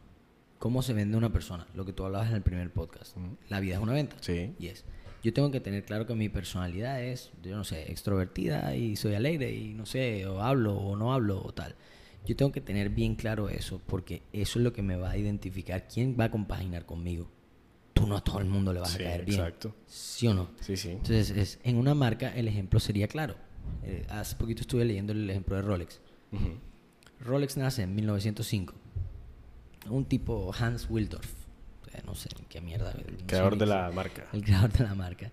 ¿Cómo 0.61 0.81
se 0.81 0.93
vende 0.93 1.17
una 1.17 1.33
persona? 1.33 1.67
Lo 1.75 1.85
que 1.85 1.93
tú 1.93 2.05
hablabas 2.05 2.29
en 2.29 2.37
el 2.37 2.43
primer 2.43 2.73
podcast. 2.73 3.17
La 3.49 3.59
vida 3.59 3.75
es 3.75 3.81
una 3.81 3.95
venta. 3.95 4.14
Sí. 4.21 4.55
Y 4.61 4.69
es. 4.69 4.85
Yo 5.25 5.33
tengo 5.33 5.50
que 5.50 5.59
tener 5.59 5.85
claro 5.85 6.07
que 6.07 6.14
mi 6.14 6.29
personalidad 6.29 7.02
es, 7.02 7.33
yo 7.43 7.57
no 7.57 7.64
sé, 7.64 7.90
extrovertida 7.90 8.76
y 8.76 8.95
soy 8.95 9.17
alegre 9.17 9.52
y 9.52 9.75
no 9.75 9.87
sé, 9.87 10.25
o 10.26 10.40
hablo 10.40 10.76
o 10.76 10.95
no 10.95 11.12
hablo 11.12 11.43
o 11.43 11.52
tal. 11.52 11.75
Yo 12.25 12.37
tengo 12.37 12.52
que 12.52 12.61
tener 12.61 12.90
bien 12.90 13.17
claro 13.17 13.49
eso 13.49 13.83
porque 13.88 14.23
eso 14.33 14.61
es 14.61 14.64
lo 14.64 14.73
que 14.73 14.83
me 14.83 14.95
va 14.95 15.11
a 15.11 15.19
identificar 15.19 15.88
quién 15.88 16.17
va 16.19 16.26
a 16.26 16.31
compaginar 16.31 16.87
conmigo. 16.87 17.29
Tú 18.00 18.07
no 18.07 18.16
a 18.16 18.25
todo 18.25 18.38
el 18.38 18.47
mundo 18.47 18.73
le 18.73 18.80
vas 18.80 18.95
a 18.95 18.99
caer 18.99 19.25
bien. 19.25 19.40
Exacto. 19.40 19.75
¿Sí 19.87 20.26
o 20.26 20.35
no? 20.35 20.50
Sí, 20.61 20.76
sí. 20.76 20.90
Entonces, 20.90 21.30
es, 21.30 21.59
en 21.64 21.76
una 21.76 21.95
marca 21.95 22.35
el 22.35 22.49
ejemplo 22.49 22.80
sería 22.80 23.09
claro 23.09 23.37
eh, 23.83 24.07
hace 24.11 24.37
poquito 24.37 24.62
estuve 24.62 24.85
leyendo 24.85 25.12
el 25.12 25.28
ejemplo 25.28 25.57
de 25.57 25.62
Rolex. 25.62 26.00
Rolex 27.21 27.57
nace 27.57 27.83
en 27.83 27.95
1905. 27.95 28.75
Un 29.88 30.04
tipo 30.04 30.52
Hans 30.59 30.88
Wildorf. 30.88 31.30
no 32.07 32.14
sé 32.14 32.28
qué 32.49 32.61
mierda. 32.61 32.92
El 32.92 33.25
creador 33.26 33.57
de 33.57 33.66
la 33.66 33.90
marca. 33.90 34.26
El 34.33 34.45
creador 34.45 34.73
de 34.73 34.85
la 34.85 34.95
marca. 34.95 35.33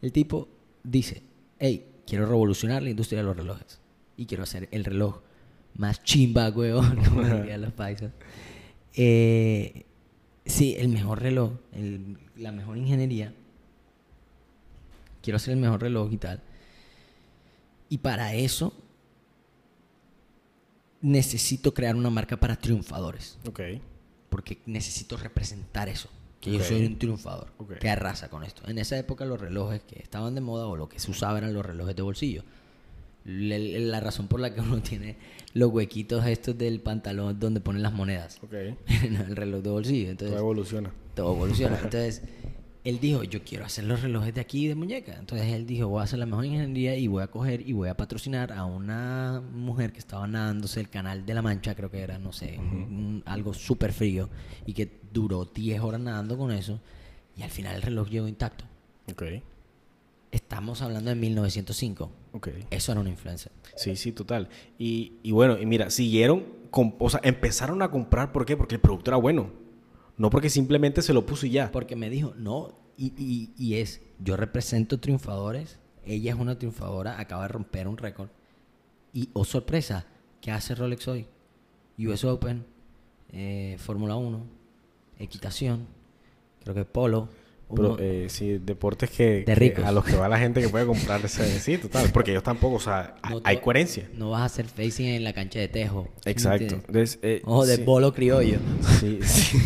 El 0.00 0.12
tipo 0.12 0.48
dice, 0.84 1.22
hey, 1.58 2.02
quiero 2.06 2.26
revolucionar 2.26 2.82
la 2.82 2.90
industria 2.90 3.20
de 3.20 3.24
los 3.24 3.36
relojes. 3.36 3.80
Y 4.16 4.26
quiero 4.26 4.42
hacer 4.42 4.68
el 4.70 4.84
reloj 4.84 5.20
más 5.74 6.02
chimba, 6.02 6.50
weón, 6.50 7.04
como 7.08 7.24
dirían 7.24 7.62
los 7.62 7.72
paisas. 7.72 8.12
Eh, 8.94 9.86
sí, 10.48 10.74
el 10.78 10.88
mejor 10.88 11.22
reloj, 11.22 11.52
la 12.36 12.52
mejor 12.52 12.76
ingeniería. 12.76 13.32
Quiero 15.22 15.36
hacer 15.36 15.54
el 15.54 15.60
mejor 15.60 15.80
reloj 15.80 16.12
y 16.12 16.16
tal. 16.16 16.42
Y 17.88 17.98
para 17.98 18.34
eso 18.34 18.74
necesito 21.00 21.72
crear 21.72 21.96
una 21.96 22.10
marca 22.10 22.38
para 22.38 22.56
triunfadores. 22.56 23.38
Ok. 23.46 23.60
Porque 24.28 24.58
necesito 24.66 25.16
representar 25.16 25.88
eso. 25.88 26.08
Que 26.40 26.52
yo 26.52 26.62
soy 26.62 26.86
un 26.86 26.98
triunfador. 26.98 27.52
Que 27.80 27.90
arrasa 27.90 28.30
con 28.30 28.44
esto. 28.44 28.62
En 28.68 28.78
esa 28.78 28.96
época 28.96 29.24
los 29.24 29.40
relojes 29.40 29.82
que 29.82 29.98
estaban 30.00 30.34
de 30.34 30.40
moda 30.40 30.66
o 30.66 30.76
lo 30.76 30.88
que 30.88 31.00
se 31.00 31.10
usaba 31.10 31.38
eran 31.38 31.52
los 31.52 31.66
relojes 31.66 31.96
de 31.96 32.02
bolsillo. 32.02 32.44
La, 33.28 34.00
razón 34.00 34.26
por 34.26 34.40
la 34.40 34.54
que 34.54 34.60
uno 34.62 34.80
tiene 34.82 35.16
los 35.52 35.70
huequitos 35.70 36.26
estos 36.26 36.56
del 36.56 36.80
pantalón 36.80 37.38
donde 37.38 37.60
ponen 37.60 37.82
las 37.82 37.92
monedas. 37.92 38.38
Ok. 38.42 38.52
el 39.02 39.36
reloj 39.36 39.62
de 39.62 39.70
bolsillo. 39.70 40.10
Entonces, 40.10 40.34
todo 40.34 40.44
evoluciona. 40.44 40.92
Todo 41.14 41.34
evoluciona. 41.34 41.76
Entonces 41.82 42.22
él 42.84 43.00
dijo, 43.00 43.22
yo 43.22 43.42
quiero 43.44 43.66
hacer 43.66 43.84
los 43.84 44.00
relojes 44.00 44.34
de 44.34 44.40
aquí 44.40 44.66
de 44.66 44.74
muñeca. 44.74 45.16
Entonces 45.18 45.48
él 45.48 45.66
dijo, 45.66 45.88
voy 45.88 46.00
a 46.00 46.04
hacer 46.04 46.18
la 46.18 46.24
mejor 46.24 46.46
ingeniería 46.46 46.96
y 46.96 47.06
voy 47.06 47.22
a 47.22 47.26
coger 47.26 47.68
y 47.68 47.74
voy 47.74 47.90
a 47.90 47.96
patrocinar 47.96 48.50
a 48.50 48.64
una 48.64 49.42
mujer 49.52 49.92
que 49.92 49.98
estaba 49.98 50.26
nadándose 50.26 50.80
el 50.80 50.88
canal 50.88 51.26
de 51.26 51.34
la 51.34 51.42
Mancha, 51.42 51.74
creo 51.74 51.90
que 51.90 52.00
era, 52.00 52.18
no 52.18 52.32
sé, 52.32 52.58
algo 53.26 53.52
súper 53.52 53.92
frío, 53.92 54.30
y 54.64 54.72
que 54.72 55.00
duró 55.12 55.44
10 55.44 55.80
horas 55.82 56.00
nadando 56.00 56.38
con 56.38 56.50
eso, 56.50 56.80
y 57.36 57.42
al 57.42 57.50
final 57.50 57.76
el 57.76 57.82
reloj 57.82 58.08
llegó 58.08 58.26
intacto. 58.26 58.64
Ok. 59.12 59.22
Estamos 60.30 60.80
hablando 60.80 61.10
de 61.10 61.16
1905. 61.16 62.10
Ok. 62.32 62.48
Eso 62.70 62.92
era 62.92 63.00
una 63.00 63.10
influencia. 63.10 63.50
Sí, 63.76 63.96
sí, 63.96 64.12
total. 64.12 64.48
Y, 64.78 65.14
y 65.22 65.32
bueno, 65.32 65.58
y 65.58 65.66
mira, 65.66 65.90
siguieron, 65.90 66.44
o 66.70 67.10
sea, 67.10 67.20
empezaron 67.22 67.82
a 67.82 67.90
comprar, 67.90 68.32
¿por 68.32 68.44
qué? 68.44 68.56
Porque 68.56 68.76
el 68.76 68.80
producto 68.80 69.10
era 69.10 69.16
bueno. 69.16 69.50
No 70.16 70.30
porque 70.30 70.50
simplemente 70.50 71.00
se 71.02 71.12
lo 71.14 71.24
puso 71.24 71.46
y 71.46 71.50
ya. 71.50 71.70
Porque 71.70 71.96
me 71.96 72.10
dijo, 72.10 72.34
no, 72.36 72.74
y, 72.96 73.52
y, 73.56 73.74
es, 73.76 74.02
yo 74.18 74.36
represento 74.36 74.98
triunfadores, 74.98 75.78
ella 76.04 76.32
es 76.32 76.38
una 76.38 76.58
triunfadora, 76.58 77.20
acaba 77.20 77.42
de 77.42 77.48
romper 77.48 77.86
un 77.86 77.96
récord. 77.96 78.28
Y, 79.12 79.30
oh 79.34 79.44
sorpresa, 79.44 80.06
¿qué 80.40 80.50
hace 80.50 80.74
Rolex 80.74 81.06
hoy? 81.06 81.26
US 81.98 82.24
Open, 82.24 82.66
eh, 83.30 83.76
Fórmula 83.78 84.16
1, 84.16 84.44
equitación, 85.20 85.86
creo 86.62 86.74
que 86.74 86.84
polo, 86.84 87.28
pero 87.74 87.98
eh, 88.00 88.26
sí, 88.28 88.58
deportes 88.58 89.10
que, 89.10 89.44
a 89.84 89.92
los 89.92 90.04
que 90.04 90.16
va 90.16 90.28
la 90.28 90.38
gente 90.40 90.62
que 90.62 90.68
puede 90.68 90.86
comprar 90.86 91.22
ese, 91.24 91.60
sí, 91.60 91.76
total, 91.76 92.10
porque 92.12 92.30
ellos 92.30 92.42
tampoco, 92.42 92.76
o 92.76 92.80
sea, 92.80 93.16
hay 93.44 93.58
coherencia. 93.58 94.08
No 94.14 94.30
vas 94.30 94.42
a 94.42 94.44
hacer 94.46 94.66
facing 94.66 95.06
en 95.06 95.24
la 95.24 95.34
cancha 95.34 95.58
de 95.58 95.68
tejo. 95.68 96.08
Exacto. 96.24 96.80
Eh, 97.22 97.42
o 97.44 97.66
de 97.66 97.76
bolo 97.78 98.14
criollo. 98.14 98.58
Sí, 99.00 99.18
sí. 99.22 99.58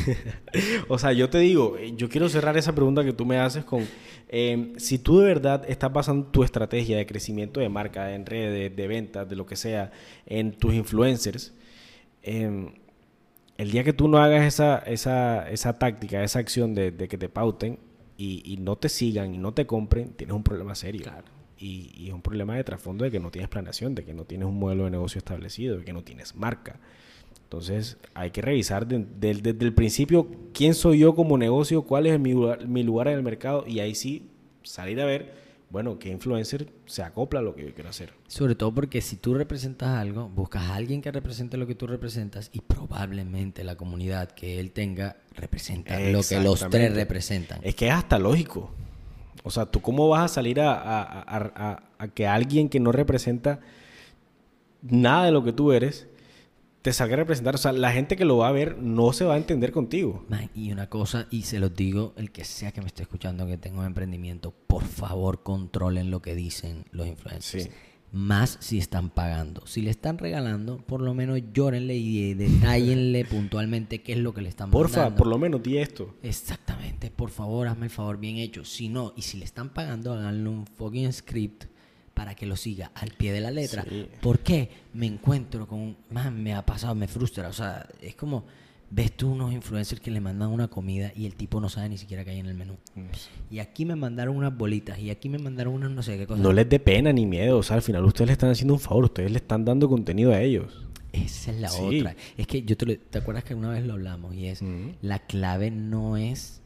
o 0.88 0.99
sea, 0.99 1.12
yo 1.12 1.30
te 1.30 1.38
digo, 1.38 1.76
eh, 1.78 1.94
yo 1.97 2.09
quiero 2.09 2.28
cerrar 2.28 2.56
esa 2.56 2.75
pregunta 2.75 3.04
que 3.04 3.12
tú 3.12 3.25
me 3.25 3.38
haces 3.38 3.64
con, 3.64 3.87
em, 4.28 4.76
si 4.78 4.99
tú 4.99 5.21
de 5.21 5.26
verdad 5.26 5.64
estás 5.68 5.92
basando 5.92 6.26
tu 6.26 6.42
estrategia 6.42 6.97
de 6.97 7.06
crecimiento 7.06 7.61
de 7.61 7.68
marca, 7.68 8.14
en 8.14 8.26
redes, 8.26 8.75
de 8.75 8.87
ventas, 8.88 9.28
de 9.28 9.37
lo 9.37 9.47
que 9.47 9.54
sea, 9.54 9.92
en 10.26 10.52
tus 10.52 10.75
influencers, 10.75 11.52
em, 12.23 12.75
el 13.59 13.71
día 13.71 13.85
que 13.85 13.92
tú 13.92 14.09
no 14.09 14.18
hagas 14.18 14.44
esa, 14.44 14.78
esa, 14.78 15.49
esa 15.49 15.78
táctica, 15.78 16.25
esa 16.25 16.40
acción 16.40 16.75
de, 16.75 16.90
de 16.90 17.06
que 17.06 17.16
te 17.16 17.28
pauten, 17.28 17.78
y, 18.45 18.57
no 18.59 18.76
te 18.76 18.88
sigan 18.88 19.35
y 19.35 19.38
no 19.38 19.52
te 19.52 19.67
compren, 19.67 20.12
tienes 20.12 20.37
un 20.37 20.43
problema 20.43 20.75
serio. 20.75 21.07
Y, 21.59 21.91
y, 21.95 22.09
es 22.09 22.14
un 22.14 22.23
problema 22.23 22.57
de 22.57 22.64
trasfondo 22.64 23.05
de 23.05 23.11
que 23.11 23.21
no 23.21 23.31
tienes 23.31 23.49
planeación, 23.49 23.95
de 23.95 24.05
que 24.05 24.14
no 24.14 24.25
tienes 24.25 24.49
un 24.49 24.59
modelo 24.59 24.85
de 24.85 24.91
negocio 24.91 25.19
establecido, 25.19 25.79
de 25.79 25.85
que 25.85 25.93
no 25.93 26.02
tienes 26.02 26.35
marca. 26.35 26.81
Entonces 27.45 27.99
hay 28.14 28.31
que 28.31 28.41
revisar 28.41 28.87
desde 28.87 29.50
el 29.50 29.75
principio 29.75 30.26
quién 30.55 30.75
soy 30.75 31.00
yo 31.00 31.14
como 31.14 31.37
negocio, 31.37 31.83
cuál 31.83 32.07
es 32.07 32.19
mi 32.19 32.35
mi 32.67 32.83
lugar 32.83 33.09
en 33.09 33.14
el 33.14 33.23
mercado 33.23 33.64
y 33.67 33.81
ahí 33.81 33.95
sí 33.95 34.31
salir 34.62 35.00
a 35.00 35.05
ver 35.05 35.43
bueno, 35.73 35.99
que 35.99 36.11
influencer 36.11 36.71
se 36.85 37.02
acopla 37.02 37.41
a 37.41 37.43
lo 37.43 37.55
que 37.55 37.64
yo 37.64 37.75
quiero 37.75 37.88
hacer. 37.88 38.12
Sobre 38.26 38.55
todo 38.55 38.75
porque 38.75 39.00
si 39.00 39.17
tú 39.17 39.33
representas 39.33 39.88
algo, 39.88 40.29
buscas 40.29 40.64
a 40.64 40.75
alguien 40.75 41.00
que 41.00 41.11
represente 41.11 41.57
lo 41.57 41.67
que 41.67 41.75
tú 41.75 41.87
representas 41.87 42.50
y 42.52 42.61
probablemente 42.61 43.64
la 43.64 43.75
comunidad 43.75 44.33
que 44.33 44.61
él 44.61 44.71
tenga 44.71 45.17
representa 45.36 45.98
lo 45.98 46.22
que 46.22 46.40
los 46.40 46.68
tres 46.70 46.94
representan. 46.94 47.60
Es 47.62 47.74
que 47.74 47.88
es 47.88 47.94
hasta 47.94 48.18
lógico. 48.18 48.70
O 49.44 49.50
sea, 49.50 49.66
¿tú 49.66 49.80
cómo 49.80 50.08
vas 50.08 50.30
a 50.30 50.34
salir 50.34 50.60
a 50.60 51.82
que 52.14 52.26
alguien 52.26 52.68
que 52.68 52.80
no 52.80 52.92
representa 52.92 53.60
nada 54.82 55.26
de 55.26 55.32
lo 55.32 55.44
que 55.44 55.52
tú 55.52 55.72
eres 55.72 56.06
te 56.82 56.92
salga 56.92 57.14
a 57.14 57.16
representar. 57.18 57.54
O 57.54 57.58
sea, 57.58 57.72
la 57.72 57.92
gente 57.92 58.16
que 58.16 58.24
lo 58.24 58.38
va 58.38 58.48
a 58.48 58.52
ver 58.52 58.76
no 58.78 59.12
se 59.12 59.24
va 59.24 59.34
a 59.34 59.36
entender 59.36 59.72
contigo. 59.72 60.26
y 60.54 60.72
una 60.72 60.88
cosa, 60.88 61.28
y 61.30 61.42
se 61.42 61.60
los 61.60 61.74
digo, 61.74 62.12
el 62.16 62.32
que 62.32 62.44
sea 62.44 62.72
que 62.72 62.80
me 62.80 62.88
esté 62.88 63.02
escuchando 63.02 63.46
que 63.46 63.56
tenga 63.56 63.80
un 63.80 63.86
emprendimiento, 63.86 64.52
por 64.66 64.82
favor 64.82 65.42
controlen 65.42 66.10
lo 66.10 66.20
que 66.20 66.34
dicen 66.34 66.84
los 66.90 67.06
influencers. 67.06 67.70
Más 68.12 68.59
si 68.61 68.78
están 68.78 69.09
pagando. 69.09 69.66
Si 69.66 69.81
le 69.81 69.90
están 69.90 70.19
regalando, 70.19 70.76
por 70.78 71.00
lo 71.00 71.14
menos 71.14 71.40
llórenle 71.52 71.97
y 71.97 72.35
detállenle 72.35 73.25
puntualmente 73.31 74.02
qué 74.02 74.12
es 74.12 74.19
lo 74.19 74.35
que 74.35 74.42
le 74.42 74.50
están 74.50 74.71
Porfa, 74.71 75.14
por 75.14 75.26
lo 75.26 75.38
menos 75.38 75.62
di 75.62 75.78
esto. 75.78 76.14
Exactamente, 76.23 77.11
por 77.11 77.31
favor, 77.31 77.69
hazme 77.69 77.87
el 77.87 77.90
favor 77.90 78.19
bien 78.19 78.37
hecho. 78.37 78.64
Si 78.64 78.88
no, 78.88 79.14
y 79.16 79.23
si 79.23 79.38
le 79.38 79.47
están 79.47 79.71
pagando, 79.71 80.12
háganle 80.12 80.49
un 80.49 80.66
fucking 80.66 81.12
script 81.12 81.64
para 82.12 82.35
que 82.35 82.45
lo 82.45 82.57
siga 82.57 82.92
al 82.95 83.11
pie 83.12 83.33
de 83.33 83.40
la 83.40 83.50
letra. 83.50 83.85
¿Por 84.21 84.40
qué? 84.40 84.71
Me 84.92 85.07
encuentro 85.07 85.66
con, 85.66 85.97
man, 86.11 86.42
me 86.42 86.54
ha 86.54 86.64
pasado, 86.66 86.95
me 86.95 87.09
frustra, 87.09 87.49
o 87.49 87.52
sea, 87.54 87.88
es 88.02 88.14
como 88.14 88.45
ves 88.94 89.16
tú 89.16 89.30
unos 89.32 89.52
influencers 89.52 90.00
que 90.00 90.11
le 90.11 90.20
mandan 90.20 90.50
una 90.50 90.68
comida 90.68 91.12
y 91.16 91.25
el 91.25 91.34
tipo 91.34 91.61
no 91.61 91.70
sabe 91.70 91.88
ni 91.88 91.96
siquiera 91.96 92.25
qué 92.25 92.30
hay 92.30 92.40
en 92.40 92.46
el 92.46 92.54
menú. 92.54 92.75
Mm. 92.94 93.06
Y 93.50 93.58
aquí 93.61 93.87
me 93.87 93.96
mandaron 93.96 94.37
unas 94.37 94.56
bolitas 94.56 94.99
y 94.99 95.08
aquí 95.08 95.30
me 95.30 95.38
mandaron 95.38 95.72
unas 95.72 95.90
no 95.90 96.02
sé 96.02 96.18
qué 96.18 96.26
cosas. 96.26 96.42
No 96.42 96.52
les 96.52 96.68
dé 96.68 96.78
pena 96.78 97.11
ni 97.12 97.25
miedo, 97.25 97.58
o 97.58 97.62
sea, 97.62 97.76
al 97.76 97.82
final 97.82 98.04
ustedes 98.04 98.26
le 98.26 98.32
están 98.34 98.50
haciendo 98.50 98.75
un 98.75 98.80
favor, 98.80 99.04
ustedes 99.04 99.30
le 99.30 99.38
están 99.38 99.64
dando 99.64 99.88
contenido 99.88 100.32
a 100.32 100.40
ellos. 100.42 100.87
Esa 101.11 101.52
es 101.52 101.61
la 101.61 101.72
otra. 101.72 102.16
Es 102.37 102.46
que 102.46 102.62
yo 102.62 102.76
te, 102.76 102.96
te 102.96 103.18
acuerdas 103.18 103.44
que 103.44 103.54
una 103.54 103.70
vez 103.70 103.84
lo 103.87 103.94
hablamos 103.94 104.34
y 104.34 104.46
es, 104.46 104.61
mm. 104.62 104.90
la 105.00 105.20
clave 105.20 105.70
no 105.70 106.18
es 106.18 106.61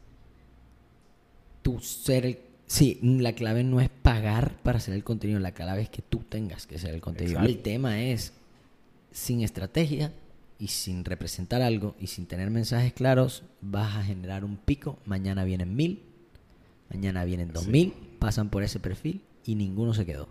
tú 1.61 1.79
ser 1.79 2.25
el... 2.25 2.39
Sí, 2.65 2.99
la 3.01 3.31
clave 3.31 3.63
no 3.63 3.79
es 3.79 3.87
pagar 3.87 4.57
para 4.63 4.79
hacer 4.79 4.93
el 4.93 5.05
contenido, 5.05 5.39
la 5.39 5.53
clave 5.53 5.83
es 5.83 5.89
que 5.89 6.01
tú 6.01 6.25
tengas 6.27 6.67
que 6.67 6.75
hacer 6.75 6.93
el 6.93 6.99
contenido. 6.99 7.39
El 7.39 7.59
tema 7.59 8.01
es, 8.01 8.33
sin 9.13 9.39
estrategia, 9.39 10.11
y 10.59 10.67
sin 10.67 11.05
representar 11.05 11.61
algo 11.61 11.95
y 11.99 12.07
sin 12.07 12.25
tener 12.25 12.49
mensajes 12.49 12.93
claros, 12.93 13.43
vas 13.61 13.95
a 13.95 14.03
generar 14.03 14.43
un 14.43 14.57
pico. 14.57 14.97
Mañana 15.05 15.43
vienen 15.43 15.75
mil, 15.75 16.03
mañana 16.89 17.25
vienen 17.25 17.51
dos 17.53 17.67
mil, 17.67 17.93
pasan 18.19 18.49
por 18.49 18.63
ese 18.63 18.79
perfil 18.79 19.21
y 19.45 19.55
ninguno 19.55 19.93
se 19.93 20.05
quedó. 20.05 20.27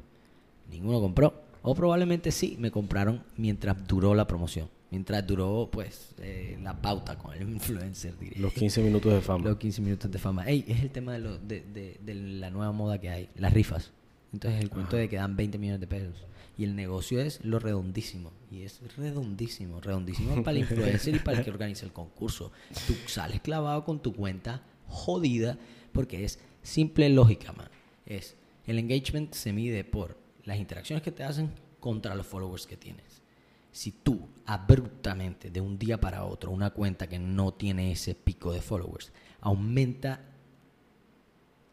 Ninguno 0.71 1.01
compró. 1.01 1.43
O 1.63 1.75
probablemente 1.75 2.31
sí, 2.31 2.57
me 2.61 2.71
compraron 2.71 3.25
mientras 3.37 3.87
duró 3.87 4.15
la 4.15 4.27
promoción. 4.27 4.69
Mientras 4.91 5.27
duró, 5.27 5.69
pues, 5.73 6.15
eh, 6.19 6.57
la 6.63 6.81
pauta 6.81 7.19
con 7.19 7.35
el 7.35 7.43
influencer. 7.51 8.15
Los 8.37 8.53
15 8.53 8.83
minutos 8.83 9.13
de 9.13 9.21
fama. 9.21 9.45
Los 9.45 9.57
15 9.57 9.83
minutos 9.83 10.11
de 10.11 10.19
fama. 10.19 10.47
Ey, 10.47 10.65
es 10.69 10.81
el 10.81 10.91
tema 10.91 11.15
de, 11.15 11.19
lo, 11.19 11.39
de, 11.39 11.63
de, 12.01 12.15
la 12.15 12.51
nueva 12.51 12.71
moda 12.71 12.99
que 12.99 13.11
hay, 13.11 13.29
las 13.35 13.53
rifas. 13.53 13.91
Entonces, 14.33 14.63
el 14.63 14.71
cuento 14.71 14.97
de 14.97 15.09
que 15.09 15.17
dan 15.17 15.35
20 15.37 15.59
millones 15.59 15.81
de 15.81 15.87
pesos. 15.87 16.25
Y 16.59 16.65
el 16.65 16.75
negocio 16.75 17.21
es 17.21 17.45
lo 17.45 17.59
redondísimo. 17.59 18.33
Y 18.51 18.63
es 18.63 18.81
redondísimo. 18.97 19.81
Redondísimo 19.81 20.37
para 20.45 20.57
el 20.57 20.63
influencer 20.63 21.17
y 21.17 21.19
para 21.19 21.39
el 21.39 21.45
que 21.45 21.51
organiza 21.51 21.85
el 21.85 21.93
concurso. 21.93 22.53
Tú 22.87 22.95
sales 23.07 23.41
clavado 23.41 23.85
con 23.85 24.01
tu 24.01 24.15
cuenta 24.15 24.63
jodida 24.89 25.59
porque 25.93 26.25
es 26.25 26.39
simple 26.63 27.09
lógica, 27.09 27.53
man. 27.53 27.69
Es 28.07 28.37
el 28.67 28.79
engagement 28.79 29.33
se 29.35 29.53
mide 29.53 29.85
por 29.85 30.17
las 30.45 30.59
interacciones 30.59 31.03
que 31.03 31.13
te 31.13 31.25
hacen 31.25 31.51
contra 31.81 32.15
los 32.15 32.27
followers 32.27 32.67
que 32.67 32.77
tienes. 32.77 33.23
Si 33.71 33.93
tú 33.93 34.29
abruptamente, 34.47 35.51
de 35.51 35.61
un 35.61 35.79
día 35.79 36.01
para 36.01 36.25
otro, 36.25 36.51
una 36.51 36.71
cuenta 36.71 37.09
que 37.09 37.19
no 37.19 37.53
tiene 37.53 37.93
ese 37.93 38.15
pico 38.15 38.53
de 38.53 38.61
followers, 38.61 39.13
aumenta 39.41 40.21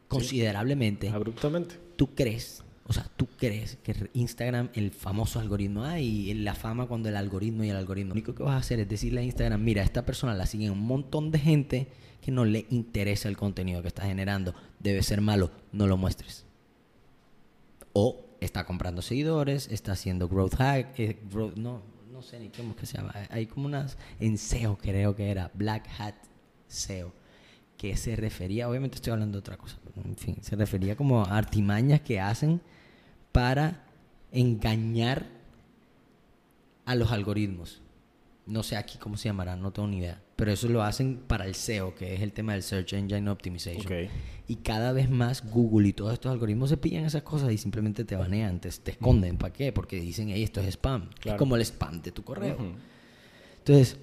considerablemente. 0.08 1.08
abruptamente. 1.08 1.76
¿Tú 1.96 2.14
crees 2.14 2.63
o 2.86 2.92
sea, 2.92 3.10
¿tú 3.16 3.28
crees 3.38 3.76
que 3.82 4.10
Instagram, 4.12 4.68
el 4.74 4.90
famoso 4.90 5.40
algoritmo, 5.40 5.84
ay, 5.84 6.34
la 6.34 6.54
fama 6.54 6.86
cuando 6.86 7.08
el 7.08 7.16
algoritmo 7.16 7.64
y 7.64 7.70
el 7.70 7.76
algoritmo, 7.76 8.10
lo 8.10 8.14
único 8.14 8.34
que 8.34 8.42
vas 8.42 8.54
a 8.54 8.58
hacer 8.58 8.78
es 8.80 8.88
decirle 8.88 9.20
a 9.20 9.24
Instagram, 9.24 9.62
mira, 9.62 9.82
esta 9.82 10.04
persona 10.04 10.34
la 10.34 10.44
sigue 10.44 10.70
un 10.70 10.86
montón 10.86 11.30
de 11.30 11.38
gente 11.38 11.88
que 12.20 12.30
no 12.30 12.44
le 12.44 12.66
interesa 12.70 13.28
el 13.28 13.38
contenido 13.38 13.80
que 13.80 13.88
está 13.88 14.04
generando, 14.04 14.54
debe 14.80 15.02
ser 15.02 15.22
malo, 15.22 15.50
no 15.72 15.86
lo 15.86 15.96
muestres. 15.96 16.44
O 17.94 18.26
está 18.40 18.64
comprando 18.64 19.00
seguidores, 19.00 19.68
está 19.70 19.92
haciendo 19.92 20.28
growth 20.28 20.56
hack, 20.56 20.98
eh, 20.98 21.18
no, 21.56 21.82
no 22.12 22.22
sé 22.22 22.38
ni 22.38 22.50
cómo 22.50 22.70
es 22.70 22.76
que 22.76 22.86
se 22.86 22.98
llama, 22.98 23.14
hay 23.30 23.46
como 23.46 23.66
unas 23.66 23.96
en 24.20 24.36
SEO 24.36 24.76
creo 24.76 25.16
que 25.16 25.30
era, 25.30 25.50
Black 25.54 25.88
Hat 25.98 26.16
SEO 26.66 27.12
que 27.78 27.96
se 27.96 28.14
refería, 28.14 28.68
obviamente 28.68 28.96
estoy 28.96 29.12
hablando 29.14 29.36
de 29.36 29.40
otra 29.40 29.56
cosa, 29.56 29.78
en 30.04 30.16
fin, 30.16 30.36
se 30.42 30.54
refería 30.54 30.96
como 30.96 31.24
a 31.24 31.36
artimañas 31.36 32.02
que 32.02 32.20
hacen 32.20 32.60
para 33.34 33.82
engañar 34.30 35.26
a 36.84 36.94
los 36.94 37.10
algoritmos. 37.10 37.82
No 38.46 38.62
sé 38.62 38.76
aquí 38.76 38.96
cómo 38.96 39.16
se 39.16 39.24
llamará, 39.24 39.56
no 39.56 39.72
tengo 39.72 39.88
ni 39.88 39.98
idea. 39.98 40.22
Pero 40.36 40.52
eso 40.52 40.68
lo 40.68 40.84
hacen 40.84 41.16
para 41.26 41.44
el 41.44 41.56
SEO, 41.56 41.96
que 41.96 42.14
es 42.14 42.20
el 42.20 42.32
tema 42.32 42.52
del 42.52 42.62
Search 42.62 42.92
Engine 42.92 43.28
Optimization. 43.28 44.08
Y 44.46 44.56
cada 44.56 44.92
vez 44.92 45.10
más 45.10 45.50
Google 45.50 45.88
y 45.88 45.92
todos 45.92 46.12
estos 46.12 46.30
algoritmos 46.30 46.70
se 46.70 46.76
pillan 46.76 47.06
esas 47.06 47.24
cosas 47.24 47.50
y 47.50 47.58
simplemente 47.58 48.04
te 48.04 48.14
banean, 48.14 48.60
te, 48.60 48.68
esconden. 48.68 49.36
¿Para 49.36 49.52
qué? 49.52 49.72
Porque 49.72 50.00
dicen, 50.00 50.28
hey, 50.28 50.44
esto 50.44 50.60
es 50.60 50.68
spam. 50.68 51.10
Es 51.24 51.34
como 51.34 51.56
el 51.56 51.62
spam 51.62 52.02
de 52.02 52.12
tu 52.12 52.22
correo. 52.22 52.56
Entonces, 53.58 53.98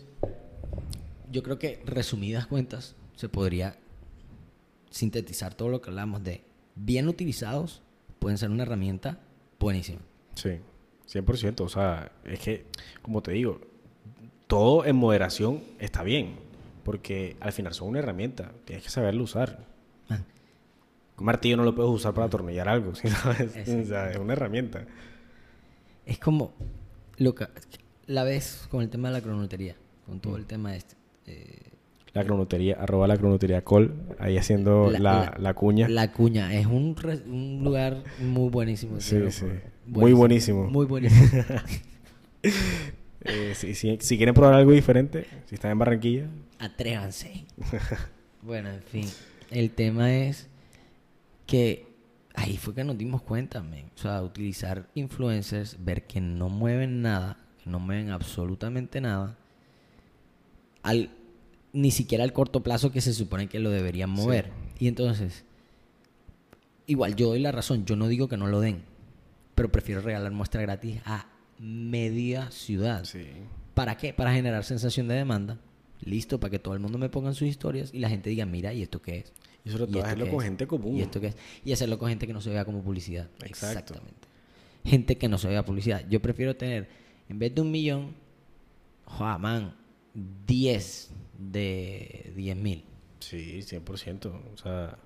yo 1.32 1.42
creo 1.42 1.58
que 1.58 1.82
resumidas 1.86 2.48
cuentas, 2.48 2.96
se 3.16 3.30
podría 3.30 3.78
sintetizar 4.90 5.54
todo 5.54 5.70
lo 5.70 5.82
que 5.82 5.90
hablamos 5.90 6.22
de 6.22 6.44
bien 6.76 7.08
utilizados, 7.08 7.82
pueden 8.22 8.38
ser 8.38 8.52
una 8.52 8.62
herramienta 8.62 9.18
buenísima. 9.60 10.00
Sí, 10.36 10.60
100%. 11.12 11.62
O 11.62 11.70
sea, 11.70 12.12
es 12.24 12.40
que, 12.40 12.68
como 13.02 13.24
te 13.24 13.32
digo, 13.32 13.60
todo 14.46 14.86
en 14.86 14.96
moderación 14.96 15.64
está 15.80 16.04
bien, 16.04 16.36
porque 16.84 17.36
al 17.40 17.52
final 17.52 17.74
son 17.74 17.90
una 17.90 18.00
herramienta, 18.00 18.52
tienes 18.64 18.84
que 18.84 18.92
saberlo 18.92 19.24
usar. 19.24 19.66
Ah. 20.08 20.20
Un 21.18 21.26
martillo 21.26 21.58
no 21.58 21.64
lo 21.64 21.74
puedes 21.74 21.92
usar 21.92 22.14
para 22.14 22.28
atornillar 22.28 22.70
algo, 22.70 22.94
¿sabes? 22.96 23.56
Es, 23.56 23.90
una 24.20 24.34
herramienta. 24.34 24.86
Es 26.06 26.20
como 26.20 26.54
que 27.18 27.48
la 28.06 28.24
vez 28.24 28.68
con 28.70 28.84
el 28.84 28.90
tema 28.92 29.08
de 29.08 29.16
la 29.16 29.22
cronotería, 29.22 29.76
con 30.06 30.20
todo 30.20 30.34
mm. 30.34 30.38
el 30.38 30.46
tema 30.46 30.72
de 30.74 30.78
este. 30.78 30.96
Eh, 31.26 31.71
la 32.14 32.26
cronotería, 32.26 32.76
arroba 32.80 33.08
la 33.08 33.18
cronotería 33.18 33.64
col, 33.64 33.94
ahí 34.20 34.38
haciendo 34.38 34.92
la, 34.92 35.36
la, 35.40 35.54
cuña. 35.54 35.88
La 35.88 36.12
cuña, 36.12 36.54
es 36.54 36.66
un, 36.66 36.96
un 37.26 37.62
lugar 37.64 38.04
muy 38.20 38.50
buenísimo. 38.50 39.00
Sí, 39.00 39.32
sí. 39.32 39.46
Muy 39.86 40.12
buenísimo. 40.12 40.70
Muy 40.70 40.86
buenísimo. 40.86 41.44
eh, 43.22 43.54
si, 43.56 43.76
si, 43.76 44.18
quieren 44.18 44.34
probar 44.34 44.56
algo 44.56 44.72
diferente, 44.72 45.26
si 45.46 45.56
están 45.56 45.72
en 45.72 45.80
Barranquilla. 45.80 46.28
Atrévanse. 46.60 47.46
bueno, 48.42 48.70
en 48.70 48.84
fin. 48.84 49.08
El 49.50 49.72
tema 49.72 50.14
es 50.14 50.50
que 51.46 51.88
ahí 52.36 52.58
fue 52.58 52.76
que 52.76 52.84
nos 52.84 52.98
dimos 52.98 53.22
cuenta, 53.22 53.62
man. 53.62 53.86
O 53.96 54.00
sea, 54.00 54.22
utilizar 54.22 54.88
influencers, 54.96 55.78
ver 55.80 56.04
que 56.08 56.20
no 56.20 56.50
mueven 56.50 57.02
nada, 57.02 57.38
que 57.64 57.70
no 57.70 57.80
mueven 57.80 58.10
absolutamente 58.10 59.00
nada. 59.00 59.38
Al 60.84 61.10
ni 61.74 61.92
siquiera 61.92 62.24
al 62.24 62.34
corto 62.34 62.64
plazo 62.64 62.92
que 62.92 63.02
se 63.02 63.14
supone 63.14 63.48
que 63.48 63.60
lo 63.60 63.70
deberían 63.70 64.10
mover. 64.10 64.52
Y 64.80 64.88
entonces, 64.88 65.46
igual 66.88 67.16
yo 67.16 67.30
doy 67.30 67.40
la 67.40 67.52
razón, 67.52 67.86
yo 67.86 67.96
no 67.96 68.08
digo 68.08 68.28
que 68.28 68.38
no 68.38 68.48
lo 68.48 68.60
den, 68.60 68.84
pero 69.56 69.72
prefiero 69.72 70.02
regalar 70.02 70.32
muestra 70.32 70.62
gratis 70.62 71.02
a 71.06 71.28
media 71.60 72.52
ciudad. 72.52 73.04
¿Para 73.74 73.98
qué? 73.98 74.14
Para 74.14 74.34
generar 74.34 74.64
sensación 74.64 75.08
de 75.08 75.16
demanda. 75.16 75.60
Listo, 76.04 76.40
para 76.40 76.50
que 76.50 76.60
todo 76.60 76.74
el 76.74 76.80
mundo 76.80 76.98
me 76.98 77.10
ponga 77.10 77.32
sus 77.34 77.48
historias 77.48 77.94
y 77.94 78.00
la 78.00 78.10
gente 78.10 78.32
diga, 78.32 78.46
mira, 78.46 78.74
¿y 78.74 78.82
esto 78.82 79.02
qué 79.02 79.20
es? 79.20 79.34
Y 79.64 79.70
sobre 79.70 79.86
todo 79.86 80.04
hacerlo 80.04 80.30
con 80.30 80.40
gente 80.40 80.66
común. 80.66 80.98
¿Y 80.98 81.02
esto 81.02 81.22
qué 81.22 81.28
es? 81.28 81.38
Y 81.64 81.72
hacerlo 81.72 82.00
con 82.00 82.10
gente 82.10 82.26
que 82.26 82.34
no 82.34 82.42
se 82.42 82.50
vea 82.50 82.66
como 82.66 82.82
publicidad. 82.82 83.30
Exactamente. 83.44 84.28
Gente 84.84 85.20
que 85.20 85.30
no 85.30 85.38
se 85.38 85.48
vea 85.48 85.64
publicidad. 85.64 86.04
Yo 86.10 86.20
prefiero 86.20 86.56
tener, 86.56 86.90
en 87.30 87.38
vez 87.38 87.54
de 87.54 87.62
un 87.62 87.70
millón, 87.70 88.16
joder, 89.06 89.38
man, 89.38 89.76
10 90.48 91.12
de 91.42 92.34
10 92.36 92.58
mil. 92.58 92.84
Sí, 93.20 93.60
100%. 93.62 94.26
O 94.54 94.58
sea, 94.58 94.98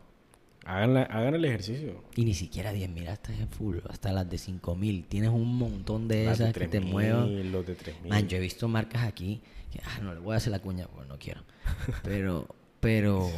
hagan, 0.65 0.97
hagan 0.97 1.35
el 1.35 1.45
ejercicio. 1.45 2.03
Y 2.15 2.25
ni 2.25 2.33
siquiera 2.33 2.73
10 2.73 2.89
mil, 2.89 3.07
hasta 3.07 3.33
es 3.33 3.47
full, 3.49 3.77
hasta 3.89 4.11
las 4.11 4.29
de 4.29 4.37
5 4.37 4.75
mil. 4.75 5.05
Tienes 5.05 5.29
un 5.29 5.57
montón 5.57 6.07
de 6.07 6.31
esas 6.31 6.53
que 6.53 6.67
te 6.67 6.79
muevan. 6.79 7.51
Los 7.51 7.65
de 7.65 7.75
3 7.75 8.05
Man, 8.07 8.27
yo 8.27 8.37
he 8.37 8.41
visto 8.41 8.67
marcas 8.67 9.03
aquí 9.03 9.41
que, 9.71 9.79
ah, 9.83 9.99
no 10.01 10.13
le 10.13 10.19
voy 10.19 10.33
a 10.33 10.37
hacer 10.37 10.51
la 10.51 10.59
cuña, 10.59 10.87
pues 10.87 11.07
no 11.07 11.17
quiero. 11.17 11.41
pero, 12.03 12.47
pero, 12.79 13.29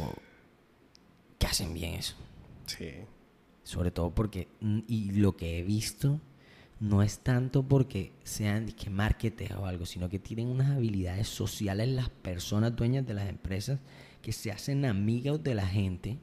que 1.38 1.46
hacen 1.46 1.74
bien 1.74 1.94
eso. 1.94 2.16
Sí. 2.66 2.90
Sobre 3.62 3.90
todo 3.90 4.10
porque, 4.10 4.48
mm, 4.60 4.80
y 4.88 5.10
lo 5.12 5.36
que 5.36 5.58
he 5.58 5.62
visto 5.62 6.20
no 6.80 7.02
es 7.02 7.18
tanto 7.20 7.62
porque 7.62 8.12
sean 8.22 8.66
que 8.66 8.90
marketing 8.90 9.48
o 9.58 9.66
algo, 9.66 9.84
sino 9.84 10.08
que 10.08 10.18
tienen 10.18 10.48
unas 10.48 10.70
habilidades 10.70 11.28
sociales 11.28 11.88
las 11.88 12.08
personas 12.08 12.76
dueñas 12.76 13.06
de 13.06 13.14
las 13.14 13.28
empresas 13.28 13.80
que 14.22 14.32
se 14.32 14.52
hacen 14.52 14.84
amigos 14.84 15.42
de 15.42 15.54
la 15.54 15.66
gente. 15.66 16.18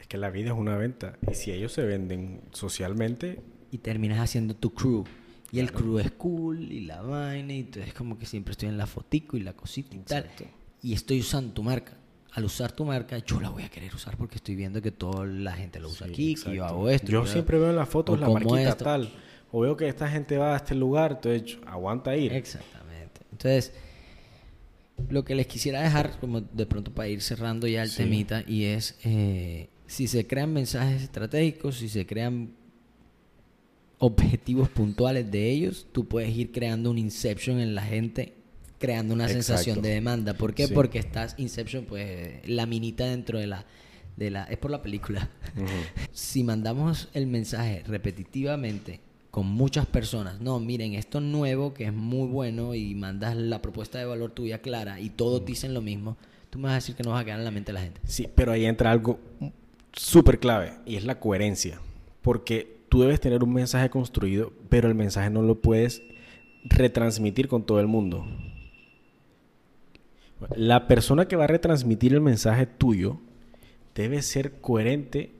Es 0.00 0.06
que 0.06 0.16
la 0.16 0.30
vida 0.30 0.50
es 0.50 0.56
una 0.56 0.76
venta 0.76 1.16
y 1.28 1.34
si 1.34 1.50
ellos 1.50 1.72
se 1.72 1.84
venden 1.84 2.40
socialmente 2.52 3.42
y 3.70 3.78
terminas 3.78 4.20
haciendo 4.20 4.54
tu 4.54 4.72
crew. 4.72 5.04
Y 5.52 5.58
el 5.58 5.72
crew 5.72 5.98
es 5.98 6.12
cool 6.12 6.70
y 6.70 6.82
la 6.82 7.02
vaina 7.02 7.52
y 7.54 7.60
entonces 7.60 7.92
como 7.92 8.16
que 8.16 8.26
siempre 8.26 8.52
estoy 8.52 8.68
en 8.68 8.78
la 8.78 8.86
fotico 8.86 9.36
y 9.36 9.40
la 9.40 9.52
cosita 9.52 9.96
y 9.96 10.00
tal. 10.00 10.30
Y 10.80 10.92
estoy 10.92 11.20
usando 11.20 11.52
tu 11.52 11.64
marca 11.64 11.99
al 12.32 12.44
usar 12.44 12.72
tu 12.72 12.84
marca, 12.84 13.18
yo 13.18 13.40
la 13.40 13.50
voy 13.50 13.64
a 13.64 13.68
querer 13.68 13.94
usar 13.94 14.16
porque 14.16 14.36
estoy 14.36 14.54
viendo 14.54 14.80
que 14.80 14.92
toda 14.92 15.26
la 15.26 15.52
gente 15.52 15.80
lo 15.80 15.88
usa 15.88 16.06
aquí, 16.06 16.34
que 16.34 16.54
yo 16.54 16.64
hago 16.64 16.88
esto. 16.88 17.10
Yo 17.10 17.26
siempre 17.26 17.58
veo 17.58 17.70
en 17.70 17.76
las 17.76 17.88
fotos 17.88 18.18
la 18.18 18.28
marquita 18.28 18.76
tal. 18.76 19.10
o 19.50 19.60
veo 19.60 19.76
que 19.76 19.88
esta 19.88 20.08
gente 20.08 20.38
va 20.38 20.54
a 20.54 20.56
este 20.56 20.74
lugar, 20.74 21.20
entonces 21.22 21.58
aguanta 21.66 22.16
ir. 22.16 22.32
Exactamente. 22.32 23.20
Entonces, 23.32 23.72
lo 25.08 25.24
que 25.24 25.34
les 25.34 25.46
quisiera 25.46 25.80
dejar, 25.80 26.18
como 26.20 26.40
de 26.40 26.66
pronto 26.66 26.92
para 26.92 27.08
ir 27.08 27.20
cerrando 27.22 27.66
ya 27.66 27.82
el 27.82 27.94
temita, 27.94 28.44
y 28.46 28.64
es 28.64 28.98
eh, 29.04 29.68
si 29.86 30.06
se 30.06 30.26
crean 30.26 30.52
mensajes 30.52 31.02
estratégicos, 31.02 31.78
si 31.78 31.88
se 31.88 32.06
crean 32.06 32.52
objetivos 33.98 34.68
puntuales 34.68 35.30
de 35.30 35.50
ellos, 35.50 35.86
tú 35.92 36.06
puedes 36.06 36.34
ir 36.36 36.52
creando 36.52 36.90
un 36.90 36.98
inception 36.98 37.58
en 37.58 37.74
la 37.74 37.82
gente, 37.82 38.34
creando 38.80 39.14
una 39.14 39.28
sensación 39.28 39.82
de 39.82 39.90
demanda. 39.90 40.34
¿Por 40.34 40.54
qué? 40.54 40.66
Porque 40.66 40.98
estás 40.98 41.34
inception, 41.38 41.84
pues 41.84 42.48
la 42.48 42.66
minita 42.66 43.04
dentro 43.04 43.38
de 43.38 43.46
la 43.46 43.66
de 44.16 44.30
la 44.30 44.44
es 44.44 44.58
por 44.58 44.70
la 44.70 44.82
película. 44.82 45.28
si 46.12 46.42
mandamos 46.42 47.08
el 47.12 47.26
mensaje 47.26 47.84
repetitivamente 47.86 49.00
con 49.30 49.46
muchas 49.46 49.86
personas, 49.86 50.40
no, 50.40 50.58
miren, 50.58 50.94
esto 50.94 51.20
nuevo 51.20 51.72
que 51.72 51.84
es 51.84 51.92
muy 51.92 52.26
bueno 52.26 52.74
y 52.74 52.94
mandas 52.94 53.36
la 53.36 53.62
propuesta 53.62 53.98
de 53.98 54.06
valor 54.06 54.32
tuya 54.32 54.60
clara 54.60 54.98
y 54.98 55.10
todos 55.10 55.44
dicen 55.44 55.72
lo 55.72 55.82
mismo, 55.82 56.16
tú 56.48 56.58
me 56.58 56.64
vas 56.64 56.72
a 56.72 56.74
decir 56.76 56.96
que 56.96 57.02
no 57.02 57.10
vas 57.10 57.22
a 57.22 57.24
quedar 57.24 57.38
en 57.38 57.44
la 57.44 57.50
mente 57.50 57.70
de 57.70 57.74
la 57.74 57.82
gente. 57.82 58.00
Sí, 58.04 58.28
pero 58.34 58.50
ahí 58.50 58.64
entra 58.64 58.90
algo 58.90 59.20
súper 59.92 60.40
clave 60.40 60.72
y 60.86 60.96
es 60.96 61.04
la 61.04 61.20
coherencia, 61.20 61.80
porque 62.22 62.80
tú 62.88 63.02
debes 63.02 63.20
tener 63.20 63.44
un 63.44 63.52
mensaje 63.52 63.90
construido, 63.90 64.52
pero 64.68 64.88
el 64.88 64.94
mensaje 64.94 65.30
no 65.30 65.42
lo 65.42 65.60
puedes 65.60 66.02
retransmitir 66.64 67.46
con 67.46 67.64
todo 67.64 67.78
el 67.78 67.86
mundo. 67.86 68.26
La 70.54 70.86
persona 70.86 71.26
que 71.26 71.36
va 71.36 71.44
a 71.44 71.48
retransmitir 71.48 72.14
el 72.14 72.20
mensaje 72.20 72.66
tuyo 72.66 73.18
debe 73.94 74.22
ser 74.22 74.60
coherente 74.60 75.32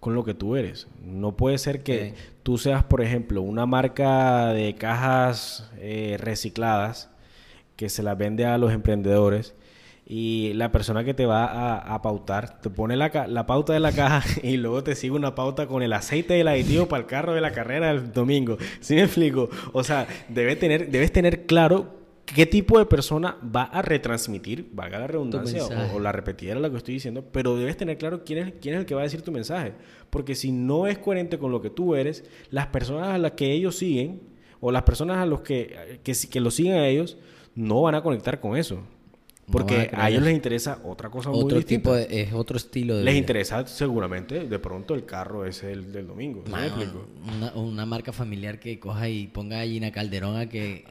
con 0.00 0.14
lo 0.14 0.24
que 0.24 0.34
tú 0.34 0.56
eres. 0.56 0.86
No 1.04 1.36
puede 1.36 1.58
ser 1.58 1.82
que 1.82 2.14
tú 2.42 2.58
seas, 2.58 2.84
por 2.84 3.02
ejemplo, 3.02 3.42
una 3.42 3.66
marca 3.66 4.48
de 4.48 4.74
cajas 4.74 5.70
eh, 5.78 6.16
recicladas 6.20 7.10
que 7.76 7.88
se 7.88 8.02
las 8.02 8.16
vende 8.16 8.46
a 8.46 8.58
los 8.58 8.72
emprendedores 8.72 9.54
y 10.10 10.54
la 10.54 10.72
persona 10.72 11.04
que 11.04 11.12
te 11.12 11.26
va 11.26 11.76
a, 11.76 12.00
pautar 12.00 12.60
te 12.62 12.70
pone 12.70 12.96
la, 12.96 13.26
la, 13.28 13.46
pauta 13.46 13.74
de 13.74 13.80
la 13.80 13.92
caja 13.92 14.24
y 14.42 14.56
luego 14.56 14.82
te 14.82 14.94
sigue 14.94 15.12
una 15.12 15.34
pauta 15.34 15.66
con 15.66 15.82
el 15.82 15.92
aceite 15.92 16.32
del 16.34 16.48
aditivo 16.48 16.88
para 16.88 17.02
el 17.02 17.06
carro 17.06 17.34
de 17.34 17.42
la 17.42 17.52
carrera 17.52 17.88
del 17.88 18.10
domingo. 18.12 18.56
¿Sí 18.80 18.94
me 18.94 19.02
explico? 19.02 19.50
O 19.72 19.84
sea, 19.84 20.06
debe 20.30 20.56
tener, 20.56 20.90
debes 20.90 21.12
tener 21.12 21.44
claro 21.44 21.97
qué 22.34 22.46
tipo 22.46 22.78
de 22.78 22.86
persona 22.86 23.36
va 23.44 23.64
a 23.64 23.82
retransmitir, 23.82 24.68
valga 24.72 24.98
la 24.98 25.06
redundancia 25.06 25.64
o, 25.94 25.98
la 25.98 26.12
repetida 26.12 26.54
lo 26.54 26.70
que 26.70 26.76
estoy 26.76 26.94
diciendo, 26.94 27.24
pero 27.32 27.56
debes 27.56 27.76
tener 27.76 27.98
claro 27.98 28.24
quién 28.24 28.38
es, 28.38 28.54
quién 28.60 28.74
es 28.74 28.80
el 28.80 28.86
que 28.86 28.94
va 28.94 29.02
a 29.02 29.04
decir 29.04 29.22
tu 29.22 29.32
mensaje. 29.32 29.72
Porque 30.10 30.34
si 30.34 30.52
no 30.52 30.86
es 30.86 30.98
coherente 30.98 31.38
con 31.38 31.52
lo 31.52 31.60
que 31.60 31.70
tú 31.70 31.94
eres, 31.94 32.24
las 32.50 32.66
personas 32.68 33.08
a 33.08 33.18
las 33.18 33.32
que 33.32 33.52
ellos 33.52 33.76
siguen 33.76 34.20
o 34.60 34.72
las 34.72 34.82
personas 34.82 35.18
a 35.18 35.26
los 35.26 35.40
que, 35.40 36.00
que, 36.02 36.12
que 36.30 36.40
lo 36.40 36.50
siguen 36.50 36.74
a 36.74 36.86
ellos 36.86 37.16
no 37.54 37.82
van 37.82 37.94
a 37.94 38.02
conectar 38.02 38.40
con 38.40 38.56
eso. 38.56 38.82
Porque 39.50 39.90
a, 39.94 40.10
ellos 40.10 40.22
les 40.22 40.34
interesa 40.34 40.80
otra 40.84 41.08
cosa 41.08 41.30
otro 41.30 41.56
muy 41.56 41.64
tipo 41.64 41.96
es 41.96 42.32
otro 42.34 42.58
estilo 42.58 42.98
de 42.98 43.04
Les 43.04 43.16
interesa 43.16 43.66
seguramente 43.66 44.46
de 44.46 44.58
pronto 44.58 44.94
el 44.94 45.06
carro 45.06 45.46
ese 45.46 45.68
del, 45.68 45.90
del 45.90 46.06
domingo. 46.06 46.44
una, 46.46 47.54
una, 47.54 47.86
marca 47.86 48.12
familiar 48.12 48.60
que 48.60 48.78
coja 48.78 49.08
y 49.08 49.26
ponga 49.28 49.60
allí 49.60 49.78
una 49.78 49.90
Calderón 49.90 50.36
a 50.36 50.50
que, 50.50 50.84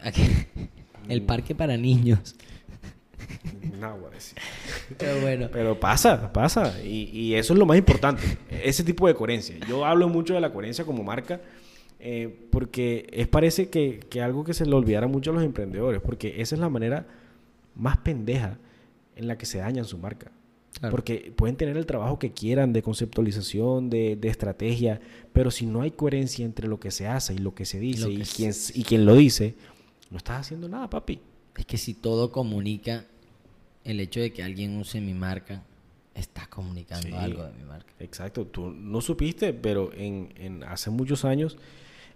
el 1.10 1.22
parque 1.24 1.56
para 1.56 1.78
niños. 1.78 2.36
No, 3.80 3.98
Pero 4.98 5.22
bueno. 5.22 5.50
Pero 5.52 5.80
pasa, 5.80 6.32
pasa. 6.34 6.82
Y, 6.84 7.10
y, 7.12 7.36
eso 7.36 7.54
es 7.54 7.60
lo 7.60 7.65
más 7.65 7.78
importante. 7.78 8.24
Ese 8.50 8.84
tipo 8.84 9.08
de 9.08 9.13
coherencia. 9.13 9.58
Yo 9.67 9.86
hablo 9.86 10.10
mucho 10.10 10.34
de 10.34 10.41
la 10.41 10.52
coherencia 10.52 10.86
como 10.86 11.04
marca. 11.04 11.41
Eh, 12.00 12.48
porque 12.52 13.08
es 13.12 13.28
parece 13.28 13.70
que, 13.70 14.00
que 14.10 14.22
algo 14.22 14.43
que 14.43 14.54
se 14.54 14.65
le 14.65 14.76
olvidara 14.76 15.08
mucho 15.08 15.32
a 15.32 15.34
los 15.34 15.43
emprendedores. 15.43 16.02
Porque 16.02 16.41
esa 16.41 16.56
es 16.56 16.62
la 16.62 16.70
manera 16.70 17.08
más 17.76 17.98
pendeja 17.98 18.58
en 19.15 19.28
la 19.28 19.38
que 19.38 19.46
se 19.46 19.60
dañan 19.60 19.86
su 19.86 19.98
marca. 19.98 20.32
Porque 20.91 21.34
pueden 21.36 21.56
tener 21.56 21.76
el 21.76 21.88
trabajo 21.88 22.20
que 22.20 22.32
quieran 22.34 22.72
de 22.72 22.84
conceptualización, 22.84 23.89
de, 23.89 24.15
de, 24.15 24.28
estrategia, 24.28 25.02
pero 25.34 25.50
si 25.50 25.65
no 25.65 25.82
hay 25.82 25.89
coherencia 25.89 26.46
entre 26.46 26.67
lo 26.67 26.80
que 26.80 26.91
se 26.91 27.08
hace 27.08 27.34
y 27.34 27.39
lo 27.39 27.56
que 27.56 27.65
se 27.65 27.80
dice 27.80 28.12
y, 28.12 28.22
quien, 28.22 28.54
y 28.76 28.84
quien 28.84 29.06
lo 29.06 29.15
dice, 29.15 29.56
no 30.10 30.17
estás 30.17 30.41
haciendo 30.41 30.67
nada, 30.70 30.89
papi. 30.89 31.22
Es 31.56 31.65
que 31.65 31.78
si 31.78 31.93
todo 31.93 32.32
comunica, 32.32 33.06
el 33.84 34.00
hecho 34.00 34.20
de 34.20 34.32
que 34.32 34.43
alguien 34.43 34.78
use 34.78 35.02
mi 35.02 35.13
marca, 35.13 35.63
estás 36.13 36.48
comunicando 36.48 37.17
algo 37.17 37.43
de 37.43 37.52
mi 37.54 37.63
marca. 37.63 37.93
Exacto, 38.00 38.46
tú 38.48 38.70
no 38.72 39.02
supiste, 39.02 39.54
pero 39.54 39.91
en, 39.93 40.34
en 40.38 40.63
hace 40.63 40.89
muchos 40.89 41.26
años 41.26 41.58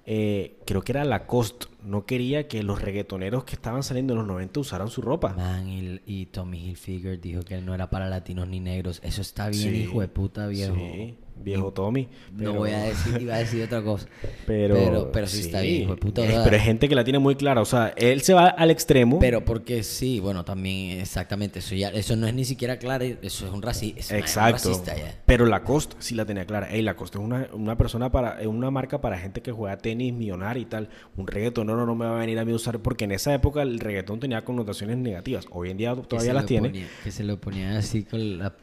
eh, 0.06 0.58
creo 0.65 0.82
que 0.82 0.91
era 0.91 1.06
Lacoste, 1.06 1.67
no 1.83 2.05
quería 2.05 2.47
que 2.47 2.63
los 2.63 2.81
reggaetoneros 2.81 3.43
que 3.43 3.55
estaban 3.55 3.83
saliendo 3.83 4.13
en 4.13 4.19
los 4.19 4.27
90 4.27 4.59
usaran 4.59 4.89
su 4.89 5.01
ropa. 5.01 5.33
Man, 5.33 5.67
y, 5.67 6.01
y 6.05 6.25
Tommy 6.27 6.69
Hilfiger 6.69 7.19
dijo 7.19 7.41
que 7.43 7.61
no 7.61 7.73
era 7.73 7.89
para 7.89 8.09
latinos 8.09 8.47
ni 8.47 8.59
negros. 8.59 8.99
Eso 9.03 9.21
está 9.21 9.49
bien, 9.49 9.75
hijo 9.75 10.01
de 10.01 10.07
puta, 10.07 10.47
viejo. 10.47 10.75
Sí 10.75 11.17
viejo 11.43 11.71
Tommy. 11.71 12.07
no 12.33 12.53
voy 12.53 12.71
a 12.71 12.83
decir, 12.83 13.21
iba 13.21 13.35
a 13.35 13.39
decir 13.39 13.63
otra 13.63 13.81
cosa. 13.81 14.07
Pero, 14.45 15.11
pero, 15.11 15.27
sí, 15.27 15.41
está 15.41 15.61
bien, 15.61 15.83
hijo 15.83 15.95
de 15.95 15.97
puta. 15.97 16.23
pero 16.43 16.55
hay 16.55 16.61
gente 16.61 16.89
que 16.89 16.95
la 16.95 17.03
tiene 17.03 17.19
muy 17.19 17.35
clara. 17.35 17.61
O 17.61 17.65
sea, 17.65 17.93
él 17.95 18.21
se 18.21 18.33
va 18.33 18.47
al 18.47 18.69
extremo. 18.69 19.19
Pero 19.19 19.45
porque 19.45 19.83
sí, 19.83 20.19
bueno, 20.19 20.43
también 20.43 20.99
exactamente. 20.99 21.59
Eso 21.59 21.75
ya, 21.75 21.89
eso 21.89 22.15
no 22.15 22.27
es 22.27 22.33
ni 22.33 22.43
siquiera 22.43 22.77
claro, 22.77 23.05
eso 23.05 23.45
es 23.45 23.53
un, 23.53 23.61
raci 23.61 23.95
Exacto. 23.97 24.69
racista. 24.69 24.95
Ya. 24.95 25.15
Pero 25.25 25.45
Lacoste 25.45 25.95
sí 25.99 26.15
la 26.15 26.25
tenía 26.25 26.45
clara. 26.45 26.69
Ey, 26.71 26.81
Lacoste 26.81 27.17
es 27.17 27.23
una, 27.23 27.47
una 27.53 27.77
persona 27.77 28.11
para, 28.11 28.41
es 28.41 28.47
una 28.47 28.71
marca 28.71 28.99
para 28.99 29.17
gente 29.17 29.41
que 29.41 29.51
juega 29.51 29.77
tenis, 29.77 30.13
millonario 30.13 30.61
y 30.61 30.65
tal. 30.65 30.89
Un 31.15 31.27
reggaetón 31.27 31.69
no, 31.75 31.86
no 31.86 31.95
me 31.95 32.05
va 32.05 32.17
a 32.17 32.19
venir 32.19 32.39
a 32.39 32.45
mí 32.45 32.51
a 32.51 32.55
usar 32.55 32.79
porque 32.79 33.05
en 33.05 33.12
esa 33.12 33.34
época 33.34 33.62
el 33.62 33.79
reggaetón 33.79 34.19
tenía 34.19 34.43
connotaciones 34.43 34.97
negativas. 34.97 35.45
Hoy 35.51 35.69
en 35.69 35.77
día 35.77 35.95
todavía 35.95 36.34
las 36.34 36.45
tiene. 36.45 36.88
que 37.03 37.12
se 37.12 37.23
lo 37.23 37.39
ponían 37.39 37.75
así 37.77 38.03
con 38.03 38.38
la 38.38 38.53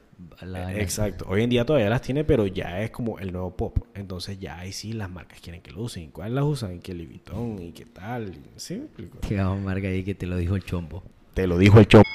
Exacto. 0.74 1.26
Hoy 1.28 1.42
en 1.42 1.50
día 1.50 1.64
todavía 1.64 1.88
las 1.88 2.02
tiene, 2.02 2.24
pero 2.24 2.46
ya 2.46 2.82
es 2.82 2.90
como 2.90 3.18
el 3.18 3.32
nuevo 3.32 3.56
pop. 3.56 3.78
Entonces 3.94 4.38
ya 4.38 4.58
ahí 4.58 4.72
sí 4.72 4.92
las 4.92 5.10
marcas 5.10 5.40
quieren 5.40 5.62
que 5.62 5.70
lo 5.70 5.82
usen. 5.82 6.10
¿Cuáles 6.10 6.34
las 6.34 6.44
usan? 6.44 6.80
¿Qué 6.80 6.92
Livitón? 6.94 7.58
¿Y 7.60 7.72
qué 7.72 7.84
tal? 7.86 8.36
¿Sí? 8.56 8.82
Qué 9.26 9.36
marca 9.36 9.88
ahí 9.88 10.02
que 10.02 10.14
te 10.14 10.26
lo 10.26 10.36
dijo 10.36 10.56
el 10.56 10.64
chombo. 10.64 11.02
Te 11.34 11.46
lo 11.46 11.56
dijo 11.58 11.78
el 11.78 11.86
chombo. 11.86 12.08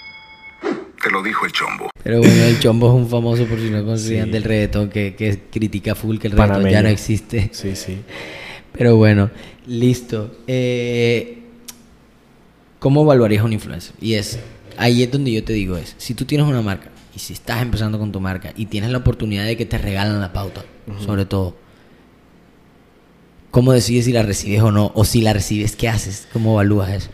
Te 1.02 1.12
lo 1.12 1.24
dijo 1.24 1.46
el 1.46 1.52
chombo. 1.52 1.90
Pero 2.04 2.20
bueno, 2.20 2.44
el 2.44 2.60
chombo 2.60 2.88
es 2.90 2.94
un 2.94 3.10
famoso, 3.10 3.46
por 3.46 3.60
si 3.60 3.70
no 3.70 3.80
conocían, 3.86 4.32
del 4.32 4.44
reggaetón 4.44 4.90
que, 4.90 5.16
que, 5.16 5.40
critica 5.50 5.96
full 5.96 6.18
que 6.18 6.28
el 6.28 6.34
reggaetón 6.34 6.70
ya 6.70 6.82
no 6.82 6.90
existe. 6.90 7.50
Sí, 7.54 7.76
sí. 7.76 8.02
Pero 8.74 8.98
bueno, 8.98 9.30
listo. 9.66 10.36
Eh, 10.48 11.40
¿Cómo 12.80 13.04
evaluarías 13.04 13.44
un 13.44 13.54
influencer? 13.54 13.96
Y 14.02 14.16
es, 14.16 14.40
ahí 14.78 15.04
es 15.04 15.12
donde 15.12 15.32
yo 15.32 15.44
te 15.44 15.54
digo, 15.54 15.78
es, 15.78 15.96
si 15.98 16.14
tú 16.14 16.26
tienes 16.26 16.48
una 16.48 16.62
marca 16.62 16.90
y 17.16 17.20
si 17.20 17.34
estás 17.34 17.62
empezando 17.62 17.98
con 17.98 18.12
tu 18.12 18.20
marca 18.20 18.52
y 18.58 18.66
tienes 18.66 18.92
la 18.92 18.98
oportunidad 18.98 19.46
de 19.46 19.56
que 19.56 19.66
te 19.66 19.78
regalan 19.78 20.20
la 20.20 20.34
pauta, 20.34 20.66
sobre 21.06 21.26
todo, 21.26 21.56
¿cómo 23.52 23.72
decides 23.72 24.06
si 24.06 24.12
la 24.12 24.24
recibes 24.24 24.62
o 24.62 24.72
no? 24.72 24.92
O 24.96 25.06
si 25.06 25.22
la 25.22 25.32
recibes, 25.32 25.76
¿qué 25.76 25.88
haces? 25.88 26.28
¿Cómo 26.34 26.54
evalúas 26.54 26.90
eso? 26.90 27.10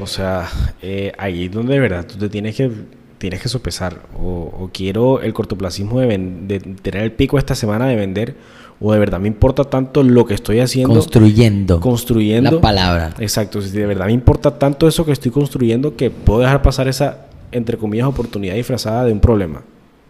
O 0.00 0.06
sea, 0.06 0.48
eh, 0.80 1.12
ahí 1.18 1.44
es 1.44 1.52
donde 1.52 1.74
de 1.74 1.80
verdad 1.80 2.06
tú 2.06 2.16
te 2.16 2.30
tienes 2.30 2.56
que, 2.56 2.70
tienes 3.18 3.42
que 3.42 3.48
sopesar. 3.48 4.00
O, 4.18 4.70
quiero 4.72 5.20
el 5.20 5.34
cortoplacismo 5.34 6.00
de, 6.00 6.16
de, 6.16 6.60
tener 6.60 7.02
el 7.02 7.12
pico 7.12 7.38
esta 7.38 7.54
semana 7.54 7.86
de 7.86 7.96
vender, 7.96 8.36
o 8.80 8.92
de 8.92 8.98
verdad 8.98 9.20
me 9.20 9.28
importa 9.28 9.64
tanto 9.64 10.02
lo 10.02 10.24
que 10.24 10.34
estoy 10.34 10.60
haciendo. 10.60 10.94
Construyendo. 10.94 11.80
Construyendo. 11.80 12.50
La 12.52 12.60
palabra. 12.60 13.14
Exacto. 13.18 13.60
Si 13.60 13.70
de 13.70 13.86
verdad 13.86 14.06
me 14.06 14.12
importa 14.12 14.58
tanto 14.58 14.88
eso 14.88 15.04
que 15.04 15.12
estoy 15.12 15.30
construyendo 15.30 15.96
que 15.96 16.10
puedo 16.10 16.40
dejar 16.40 16.62
pasar 16.62 16.88
esa 16.88 17.26
entre 17.52 17.76
comillas, 17.76 18.06
oportunidad 18.06 18.54
disfrazada 18.54 19.04
de 19.04 19.12
un 19.12 19.20
problema. 19.20 19.62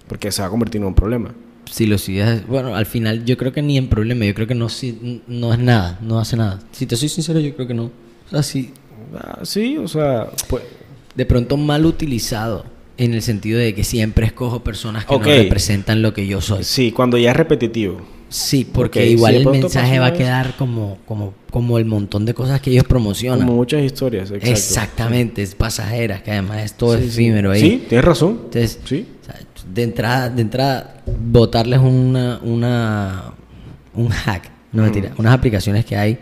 Porque 0.08 0.32
se 0.32 0.42
va 0.42 0.48
a 0.48 0.50
convertir 0.50 0.80
en 0.80 0.88
un 0.88 0.94
problema. 0.94 1.32
Si 1.70 1.86
lo 1.86 1.98
sigues, 1.98 2.46
bueno, 2.48 2.74
al 2.74 2.86
final 2.86 3.24
yo 3.24 3.36
creo 3.36 3.52
que 3.52 3.62
ni 3.62 3.78
en 3.78 3.88
problema, 3.88 4.24
yo 4.24 4.34
creo 4.34 4.46
que 4.46 4.56
no, 4.56 4.68
si, 4.68 5.22
no 5.28 5.52
es 5.52 5.58
nada, 5.58 5.98
no 6.02 6.18
hace 6.18 6.36
nada. 6.36 6.58
Si 6.72 6.86
te 6.86 6.96
soy 6.96 7.08
sincero, 7.08 7.38
yo 7.38 7.54
creo 7.54 7.68
que 7.68 7.74
no. 7.74 7.84
O 7.84 8.30
sea, 8.30 8.42
sí. 8.42 8.72
Ah, 9.16 9.40
sí, 9.42 9.76
o 9.78 9.88
sea, 9.88 10.28
pues... 10.48 10.64
De 11.14 11.26
pronto 11.26 11.56
mal 11.56 11.86
utilizado, 11.86 12.64
en 12.96 13.14
el 13.14 13.22
sentido 13.22 13.58
de 13.58 13.74
que 13.74 13.82
siempre 13.82 14.26
escojo 14.26 14.62
personas 14.62 15.04
que 15.04 15.18
no 15.18 15.24
representan 15.24 16.02
lo 16.02 16.14
que 16.14 16.26
yo 16.26 16.40
soy. 16.40 16.64
Sí, 16.64 16.92
cuando 16.92 17.18
ya 17.18 17.32
es 17.32 17.36
repetitivo. 17.36 18.00
Sí, 18.30 18.64
porque 18.64 19.08
igual 19.08 19.34
el 19.34 19.46
mensaje 19.48 19.98
va 19.98 20.06
a 20.06 20.12
quedar 20.12 20.54
como, 20.56 20.98
como, 21.04 21.34
como 21.50 21.78
el 21.78 21.84
montón 21.84 22.24
de 22.24 22.32
cosas 22.32 22.60
que 22.60 22.70
ellos 22.70 22.84
promocionan. 22.84 23.40
Como 23.40 23.56
muchas 23.56 23.82
historias, 23.82 24.30
exacto. 24.30 24.46
Exactamente, 24.46 25.42
es 25.42 25.56
pasajera, 25.56 26.22
que 26.22 26.30
además 26.30 26.62
es 26.62 26.74
todo 26.74 26.94
efímero 26.94 27.50
ahí. 27.50 27.60
Sí, 27.60 27.84
tienes 27.88 28.04
razón. 28.04 28.42
Entonces, 28.44 28.78
sí. 28.84 29.04
de 29.74 29.82
entrada, 29.82 30.30
de 30.30 30.42
entrada, 30.42 31.02
botarles 31.06 31.80
una, 31.80 32.38
una, 32.44 33.34
un 33.94 34.08
hack, 34.08 34.48
no 34.72 34.84
mentira, 34.84 35.12
unas 35.18 35.34
aplicaciones 35.34 35.84
que 35.84 35.96
hay. 35.96 36.16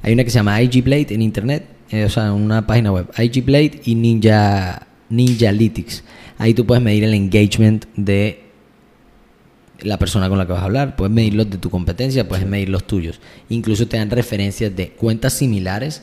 Hay 0.00 0.14
una 0.14 0.24
que 0.24 0.30
se 0.30 0.36
llama 0.36 0.60
IG 0.62 0.82
Blade 0.82 1.08
en 1.10 1.20
internet, 1.20 1.66
eh, 1.90 2.06
o 2.06 2.08
sea, 2.08 2.32
una 2.32 2.66
página 2.66 2.92
web, 2.92 3.08
IG 3.18 3.44
Blade 3.44 3.82
y 3.84 3.94
Ninja, 3.94 4.86
Ninja 5.10 5.50
Analytics. 5.50 6.02
Ahí 6.38 6.54
tú 6.54 6.64
puedes 6.64 6.82
medir 6.82 7.04
el 7.04 7.12
engagement 7.12 7.84
de 7.94 8.41
la 9.82 9.98
persona 9.98 10.28
con 10.28 10.38
la 10.38 10.46
que 10.46 10.52
vas 10.52 10.62
a 10.62 10.66
hablar, 10.66 10.96
puedes 10.96 11.12
medir 11.14 11.34
los 11.34 11.48
de 11.50 11.58
tu 11.58 11.70
competencia, 11.70 12.28
puedes 12.28 12.46
medir 12.46 12.68
los 12.68 12.84
tuyos. 12.86 13.20
Incluso 13.48 13.86
te 13.88 13.96
dan 13.96 14.10
referencias 14.10 14.74
de 14.74 14.90
cuentas 14.90 15.32
similares, 15.34 16.02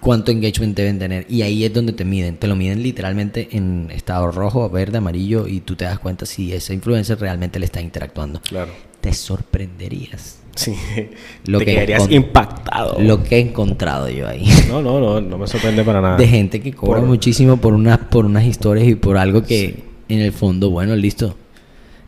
cuánto 0.00 0.30
engagement 0.32 0.76
deben 0.76 0.98
tener. 0.98 1.26
Y 1.28 1.42
ahí 1.42 1.64
es 1.64 1.72
donde 1.72 1.92
te 1.92 2.04
miden. 2.04 2.36
Te 2.36 2.46
lo 2.48 2.56
miden 2.56 2.82
literalmente 2.82 3.48
en 3.52 3.90
estado 3.92 4.30
rojo, 4.30 4.68
verde, 4.70 4.98
amarillo 4.98 5.46
y 5.46 5.60
tú 5.60 5.76
te 5.76 5.84
das 5.84 5.98
cuenta 5.98 6.26
si 6.26 6.52
ese 6.52 6.74
influencer 6.74 7.18
realmente 7.20 7.58
le 7.58 7.66
está 7.66 7.80
interactuando. 7.80 8.40
Claro. 8.42 8.72
Te 9.00 9.12
sorprenderías. 9.12 10.38
Sí. 10.56 10.74
Lo 11.46 11.58
Te 11.58 11.64
que 11.66 11.74
quedarías 11.74 12.10
impactado. 12.10 13.00
Lo 13.00 13.22
que 13.22 13.36
he 13.36 13.40
encontrado 13.40 14.08
yo 14.08 14.28
ahí. 14.28 14.46
No, 14.68 14.80
no, 14.82 14.98
no, 15.00 15.20
no 15.20 15.38
me 15.38 15.46
sorprende 15.46 15.84
para 15.84 16.00
nada. 16.00 16.16
de 16.16 16.26
gente 16.26 16.60
que 16.60 16.72
cobra 16.72 17.00
Por- 17.00 17.08
muchísimo 17.08 17.56
por 17.58 17.74
unas 17.74 17.98
por 17.98 18.24
unas 18.24 18.44
historias 18.44 18.88
y 18.88 18.94
por 18.94 19.16
algo 19.16 19.42
que 19.42 19.82
en 20.08 20.20
el 20.20 20.32
fondo, 20.32 20.70
bueno, 20.70 20.94
listo, 20.96 21.36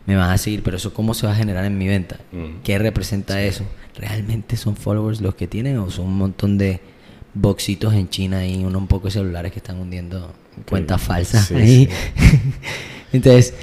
me 0.07 0.15
van 0.15 0.31
a 0.31 0.37
seguir, 0.37 0.63
pero 0.63 0.77
eso 0.77 0.93
cómo 0.93 1.13
se 1.13 1.27
va 1.27 1.33
a 1.33 1.35
generar 1.35 1.65
en 1.65 1.77
mi 1.77 1.87
venta? 1.87 2.17
Mm. 2.31 2.63
¿Qué 2.63 2.79
representa 2.79 3.43
eso? 3.43 3.63
¿Realmente 3.95 4.57
son 4.57 4.75
followers 4.75 5.21
los 5.21 5.35
que 5.35 5.47
tienen 5.47 5.77
o 5.77 5.91
son 5.91 6.07
un 6.07 6.17
montón 6.17 6.57
de 6.57 6.79
boxitos 7.33 7.93
en 7.93 8.09
China 8.09 8.47
y 8.47 8.63
uno 8.63 8.79
un 8.79 8.87
poco 8.87 9.09
de 9.09 9.11
celulares 9.11 9.51
que 9.51 9.59
están 9.59 9.77
hundiendo 9.77 10.33
cuentas 10.67 11.01
falsas 11.01 11.47
Sí, 11.47 11.55
ahí? 11.55 11.89
Entonces, 13.13 13.53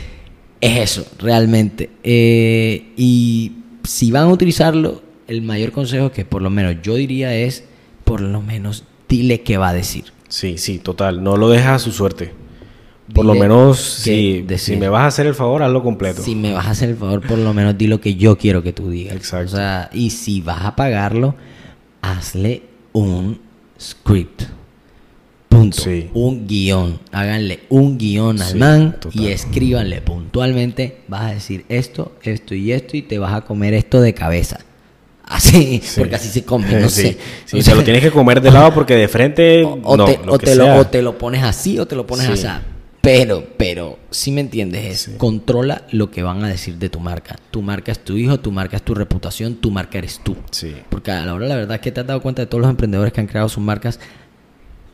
es 0.61 0.78
eso, 0.78 1.07
realmente. 1.18 1.90
Eh, 2.02 2.92
y 2.96 3.52
si 3.83 4.11
van 4.11 4.24
a 4.24 4.28
utilizarlo, 4.28 5.02
el 5.26 5.40
mayor 5.40 5.72
consejo 5.72 6.12
que 6.12 6.26
por 6.26 6.42
lo 6.42 6.50
menos 6.50 6.76
yo 6.83 6.96
diría 6.96 7.35
es, 7.35 7.64
por 8.04 8.20
lo 8.20 8.42
menos 8.42 8.85
dile 9.09 9.40
qué 9.40 9.57
va 9.57 9.70
a 9.70 9.74
decir. 9.74 10.12
Sí, 10.28 10.59
sí, 10.59 10.78
total. 10.78 11.22
No 11.22 11.37
lo 11.38 11.48
dejas 11.48 11.76
a 11.76 11.78
su 11.78 11.92
suerte. 11.92 12.33
Por 13.14 13.24
lo 13.24 13.35
menos, 13.35 13.79
si, 13.81 14.44
si 14.59 14.77
me 14.77 14.88
vas 14.88 15.03
a 15.03 15.07
hacer 15.07 15.27
el 15.27 15.35
favor, 15.35 15.62
hazlo 15.62 15.83
completo. 15.83 16.20
Si 16.22 16.35
me 16.35 16.53
vas 16.53 16.66
a 16.66 16.70
hacer 16.70 16.90
el 16.90 16.96
favor, 16.96 17.20
por 17.27 17.38
lo 17.38 17.55
menos 17.55 17.79
di 17.79 17.87
lo 17.87 18.00
que 18.00 18.16
yo 18.16 18.37
quiero 18.37 18.62
que 18.62 18.72
tú 18.72 18.90
digas. 18.90 19.14
Exacto. 19.16 19.53
O 19.55 19.57
sea, 19.57 19.88
y 19.92 20.11
si 20.11 20.40
vas 20.40 20.62
a 20.64 20.74
pagarlo, 20.77 21.35
hazle 22.03 22.62
un 22.92 23.40
script. 23.81 24.42
Punto. 25.48 25.81
Sí. 25.83 26.11
Un 26.14 26.46
guion. 26.48 26.98
Háganle 27.12 27.61
un 27.68 27.96
guion 27.96 28.40
al 28.42 28.48
Sí, 28.53 28.59
man 28.59 28.96
total. 29.00 29.20
y 29.22 29.29
escríbanle 29.29 30.00
puntualmente. 30.03 31.03
Vas 31.07 31.22
a 31.22 31.35
decir 31.35 31.64
esto, 31.68 32.12
esto 32.22 32.55
y 32.57 32.72
esto 32.72 32.96
y 32.96 33.03
te 33.03 33.18
vas 33.20 33.33
a 33.35 33.42
comer 33.42 33.72
esto 33.74 34.00
de 34.00 34.12
cabeza. 34.14 34.59
Así, 35.27 35.81
Sí. 35.83 36.00
porque 36.00 36.16
así 36.16 36.29
se 36.29 36.44
come, 36.44 36.66
no 36.81 36.88
sé. 36.90 37.16
Sí, 37.44 37.57
O 37.57 37.59
te 37.59 37.62
sea, 37.62 37.74
lo 37.77 37.85
tienes 37.85 38.03
que 38.03 38.11
comer 38.11 38.40
de 38.40 38.50
lado 38.50 38.74
porque 38.74 38.94
de 38.96 39.07
frente. 39.07 39.62
o, 39.62 39.79
o 39.85 39.96
no, 39.96 40.05
te, 40.07 40.18
lo 40.24 40.33
o 40.33 40.38
te 40.38 40.55
lo, 40.57 40.64
sea. 40.64 40.81
o 40.81 40.87
te 40.88 41.03
lo 41.03 41.16
pones 41.16 41.42
así 41.44 41.79
o 41.79 41.87
te 41.87 41.94
lo 41.94 42.05
pones 42.07 42.27
Sí. 42.27 42.33
así. 42.46 42.48
Pero, 43.05 43.45
pero, 43.59 43.99
si 44.11 44.33
me 44.33 44.40
entiendes, 44.40 45.09
es 45.09 45.17
controla 45.19 45.83
lo 45.90 46.11
que 46.11 46.23
van 46.23 46.43
a 46.43 46.49
decir 46.49 46.77
de 46.79 46.88
tu 46.88 47.01
marca. 47.01 47.37
Tu 47.51 47.61
marca 47.61 47.93
es 47.93 47.99
tu 47.99 48.17
hijo, 48.17 48.40
tu 48.40 48.51
marca 48.51 48.77
es 48.77 48.83
tu 48.83 48.95
reputación, 48.95 49.57
tu 49.57 49.71
marca 49.71 49.99
eres 49.99 50.21
tú. 50.25 50.37
Sí. 50.51 50.75
Porque 50.88 51.11
a 51.11 51.25
la 51.25 51.35
hora 51.35 51.47
la 51.47 51.57
verdad 51.57 51.77
es 51.77 51.81
que 51.83 51.93
te 51.93 52.01
has 52.01 52.07
dado 52.07 52.23
cuenta 52.23 52.43
de 52.43 52.47
todos 52.47 52.62
los 52.62 52.71
emprendedores 52.71 53.12
que 53.12 53.21
han 53.21 53.27
creado 53.27 53.49
sus 53.49 53.62
marcas, 53.62 54.01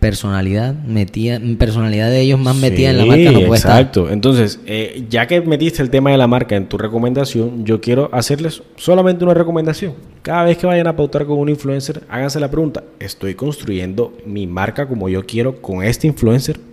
personalidad 0.00 0.74
metida, 0.74 1.38
personalidad 1.58 2.08
de 2.08 2.20
ellos 2.22 2.40
más 2.40 2.56
metida 2.56 2.90
en 2.90 2.98
la 2.98 3.04
marca 3.04 3.30
no 3.30 3.40
puede 3.46 3.58
estar. 3.58 3.78
exacto. 3.78 4.10
Entonces, 4.10 4.58
eh, 4.66 5.04
ya 5.08 5.26
que 5.26 5.42
metiste 5.42 5.82
el 5.82 5.90
tema 5.90 6.10
de 6.10 6.16
la 6.16 6.26
marca 6.26 6.56
en 6.56 6.68
tu 6.68 6.78
recomendación, 6.78 7.64
yo 7.64 7.80
quiero 7.80 8.08
hacerles 8.12 8.62
solamente 8.76 9.22
una 9.24 9.34
recomendación. 9.34 9.94
Cada 10.22 10.44
vez 10.44 10.56
que 10.56 10.66
vayan 10.66 10.86
a 10.86 10.96
pautar 10.96 11.26
con 11.26 11.38
un 11.38 11.50
influencer, 11.50 12.02
háganse 12.08 12.40
la 12.40 12.50
pregunta, 12.50 12.82
¿estoy 12.98 13.34
construyendo 13.34 14.16
mi 14.26 14.46
marca 14.46 14.88
como 14.88 15.08
yo 15.08 15.24
quiero 15.26 15.60
con 15.60 15.84
este 15.84 16.06
influencer? 16.06 16.69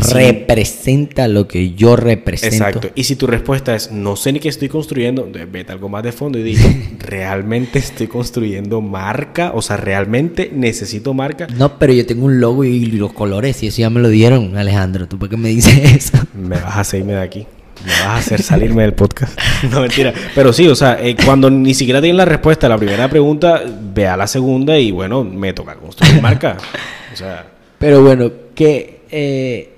Si- 0.00 0.12
Representa 0.14 1.28
lo 1.28 1.48
que 1.48 1.72
yo 1.74 1.96
represento. 1.96 2.54
Exacto. 2.56 2.88
Y 2.94 3.04
si 3.04 3.16
tu 3.16 3.26
respuesta 3.26 3.74
es 3.74 3.90
no 3.90 4.16
sé 4.16 4.32
ni 4.32 4.38
qué 4.40 4.48
estoy 4.48 4.68
construyendo, 4.68 5.28
vete 5.50 5.72
algo 5.72 5.88
más 5.88 6.02
de 6.02 6.12
fondo 6.12 6.38
y 6.38 6.42
dije, 6.42 6.90
¿realmente 6.98 7.78
estoy 7.78 8.06
construyendo 8.06 8.80
marca? 8.80 9.52
O 9.54 9.62
sea, 9.62 9.76
¿realmente 9.76 10.50
necesito 10.54 11.14
marca? 11.14 11.46
No, 11.56 11.78
pero 11.78 11.92
yo 11.92 12.06
tengo 12.06 12.26
un 12.26 12.40
logo 12.40 12.64
y 12.64 12.86
los 12.86 13.12
colores 13.12 13.62
y 13.62 13.68
eso 13.68 13.78
ya 13.78 13.90
me 13.90 14.00
lo 14.00 14.08
dieron, 14.08 14.56
Alejandro. 14.56 15.08
¿Tú 15.08 15.18
por 15.18 15.28
qué 15.28 15.36
me 15.36 15.48
dices 15.48 15.76
eso? 16.12 16.18
Me 16.34 16.56
vas 16.56 16.76
a 16.76 16.80
hacerme 16.80 17.14
de 17.14 17.22
aquí. 17.22 17.46
Me 17.84 17.92
vas 17.92 18.02
a 18.06 18.16
hacer 18.16 18.42
salirme 18.42 18.82
del 18.82 18.94
podcast. 18.94 19.38
No, 19.70 19.80
mentira. 19.80 20.12
Pero 20.34 20.52
sí, 20.52 20.68
o 20.68 20.74
sea, 20.76 20.98
eh, 21.02 21.16
cuando 21.24 21.50
ni 21.50 21.74
siquiera 21.74 22.00
tienen 22.00 22.16
la 22.16 22.24
respuesta 22.24 22.66
a 22.66 22.70
la 22.70 22.78
primera 22.78 23.08
pregunta, 23.10 23.60
ve 23.94 24.06
a 24.06 24.16
la 24.16 24.26
segunda 24.28 24.78
y 24.78 24.90
bueno, 24.92 25.24
me 25.24 25.52
toca 25.52 25.74
construir 25.74 26.20
marca. 26.22 26.56
O 27.12 27.16
sea, 27.16 27.44
Pero 27.78 28.02
bueno, 28.02 28.30
que 28.54 29.00
eh, 29.10 29.70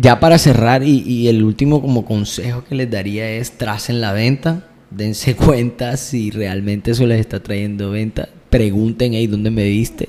ya 0.00 0.20
para 0.20 0.38
cerrar 0.38 0.82
y, 0.82 1.00
y 1.00 1.28
el 1.28 1.42
último 1.42 1.80
como 1.80 2.04
consejo 2.04 2.64
que 2.64 2.74
les 2.74 2.90
daría 2.90 3.30
es 3.30 3.52
tracen 3.52 4.00
la 4.00 4.12
venta, 4.12 4.66
dense 4.90 5.34
cuenta 5.36 5.96
si 5.96 6.30
realmente 6.30 6.90
eso 6.92 7.06
les 7.06 7.20
está 7.20 7.40
trayendo 7.42 7.90
venta, 7.90 8.28
pregunten 8.50 9.14
ahí 9.14 9.26
dónde 9.26 9.50
me 9.50 9.64
viste, 9.64 10.08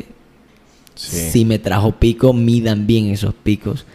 sí. 0.95 1.30
si 1.32 1.45
me 1.45 1.60
trajo 1.60 1.93
pico, 1.93 2.34
midan 2.34 2.88
bien 2.88 3.08
esos 3.08 3.34
picos. 3.34 3.86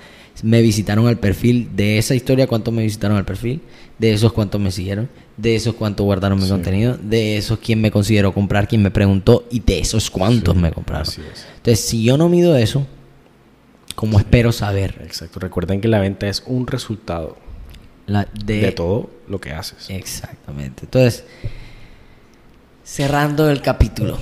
Me 0.43 0.61
visitaron 0.63 1.07
al 1.07 1.19
perfil, 1.19 1.69
de 1.77 1.97
esa 1.97 2.15
historia 2.15 2.49
cuántos 2.49 2.75
me 2.75 2.83
visitaron 2.83 3.17
al 3.17 3.25
perfil, 3.25 3.61
de 3.99 4.13
esos 4.13 4.33
cuántos 4.33 4.61
me 4.61 4.73
siguieron, 4.73 5.09
de 5.37 5.55
esos 5.55 5.75
cuántos 5.77 6.05
guardaron 6.05 6.39
mi 6.39 6.45
Sí. 6.45 6.51
contenido, 6.51 6.99
de 7.01 7.37
esos 7.39 7.61
quién 7.61 7.81
me 7.81 7.93
consideró 7.93 8.35
comprar, 8.35 8.67
quién 8.67 8.83
me 8.83 8.91
preguntó 8.91 9.47
y 9.51 9.61
de 9.61 9.79
esos 9.79 10.11
cuántos 10.11 10.55
Sí, 10.55 10.61
me 10.61 10.73
compraron. 10.73 11.07
Entonces, 11.57 11.81
si 11.85 12.03
yo 12.03 12.19
no 12.19 12.29
mido 12.29 12.57
eso, 12.57 12.85
¿cómo 13.95 14.19
espero 14.19 14.53
saber 14.53 15.01
Exacto. 15.05 15.41
Recuerden 15.41 15.81
que 15.81 15.89
la 15.89 16.01
venta 16.01 16.29
es 16.29 16.43
un 16.47 16.67
resultado 16.67 17.37
la 18.07 18.29
de, 18.45 18.61
de 18.61 18.73
todo 18.73 19.11
lo 19.29 19.41
que 19.41 19.53
haces. 19.53 19.89
Exactamente. 19.89 20.85
Entonces, 20.85 21.25
cerrando 22.85 23.51
el 23.51 23.63
capítulo, 23.63 24.19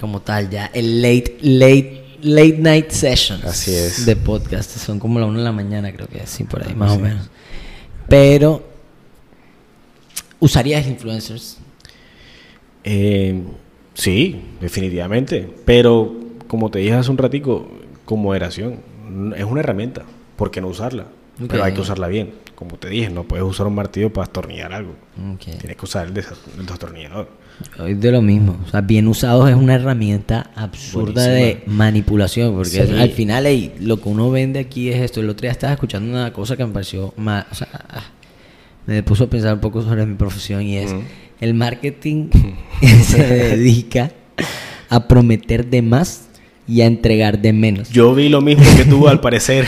como 0.00 0.22
tal, 0.22 0.48
ya 0.48 0.70
el 0.72 1.02
late, 1.02 1.38
late, 1.42 2.04
late 2.22 2.58
night 2.58 2.90
sessions 2.90 3.44
Así 3.44 3.74
es. 3.74 4.06
de 4.06 4.16
podcast. 4.16 4.70
Son 4.78 4.98
como 4.98 5.18
la 5.18 5.26
una 5.26 5.38
de 5.38 5.44
la 5.44 5.52
mañana, 5.52 5.92
creo 5.92 6.06
que 6.06 6.26
sí, 6.26 6.44
por 6.44 6.66
ahí, 6.66 6.74
más 6.74 6.92
Así 6.92 7.00
o 7.00 7.02
menos. 7.02 7.30
Pero, 8.08 8.64
¿usarías 10.38 10.86
influencers? 10.86 11.58
Eh, 12.84 13.42
sí, 13.94 14.40
definitivamente. 14.60 15.52
Pero, 15.64 16.14
como 16.46 16.70
te 16.70 16.78
dije 16.78 16.94
hace 16.94 17.10
un 17.10 17.18
ratico, 17.18 17.68
con 18.04 18.22
moderación. 18.22 18.78
Es 19.36 19.44
una 19.44 19.60
herramienta. 19.60 20.02
¿Por 20.36 20.50
qué 20.50 20.60
no 20.60 20.68
usarla? 20.68 21.06
Pero 21.48 21.62
hay 21.64 21.74
que 21.74 21.80
usarla 21.80 22.08
bien. 22.08 22.32
Como 22.54 22.76
te 22.78 22.88
dije, 22.88 23.10
no 23.10 23.24
puedes 23.24 23.44
usar 23.44 23.66
un 23.66 23.74
martillo 23.74 24.10
para 24.12 24.26
atornillar 24.26 24.72
algo. 24.72 24.92
Ok. 25.34 25.40
Tienes 25.58 25.76
que 25.76 25.84
usar 25.84 26.06
el, 26.06 26.16
el 26.16 26.66
destornillador. 26.66 27.28
Es 27.86 28.00
de 28.00 28.10
lo 28.10 28.22
mismo. 28.22 28.58
O 28.66 28.70
sea, 28.70 28.80
bien 28.80 29.06
usados 29.08 29.48
es 29.50 29.54
una 29.56 29.74
herramienta 29.74 30.50
absurda 30.54 31.26
de 31.26 31.62
manipulación. 31.66 32.54
Porque 32.54 32.70
Sí. 32.70 32.98
al 32.98 33.10
final 33.10 33.46
lo 33.80 34.00
que 34.00 34.08
uno 34.08 34.30
vende 34.30 34.58
aquí 34.60 34.88
es 34.88 34.96
esto. 35.02 35.20
El 35.20 35.28
otro 35.28 35.42
día 35.42 35.50
estaba 35.52 35.74
escuchando 35.74 36.10
una 36.10 36.32
cosa 36.32 36.56
que 36.56 36.64
me 36.64 36.72
pareció 36.72 37.12
más. 37.18 37.44
O 37.50 37.54
sea, 37.54 37.68
ah, 37.72 38.04
me 38.86 39.02
puso 39.02 39.24
a 39.24 39.26
pensar 39.28 39.52
un 39.54 39.60
poco 39.60 39.82
sobre 39.82 40.06
mi 40.06 40.14
profesión 40.14 40.62
y 40.62 40.78
es: 40.78 40.92
Ujú. 40.92 41.02
el 41.40 41.52
marketing 41.54 42.28
se 43.02 43.22
dedica 43.26 44.10
a 44.88 45.06
prometer 45.08 45.66
de 45.66 45.82
más 45.82 46.28
y 46.68 46.80
a 46.80 46.86
entregar 46.86 47.40
de 47.40 47.52
menos. 47.52 47.90
Yo 47.90 48.14
vi 48.14 48.28
lo 48.28 48.40
mismo 48.40 48.64
que 48.76 48.84
tú, 48.84 49.06
al 49.08 49.20
parecer. 49.20 49.66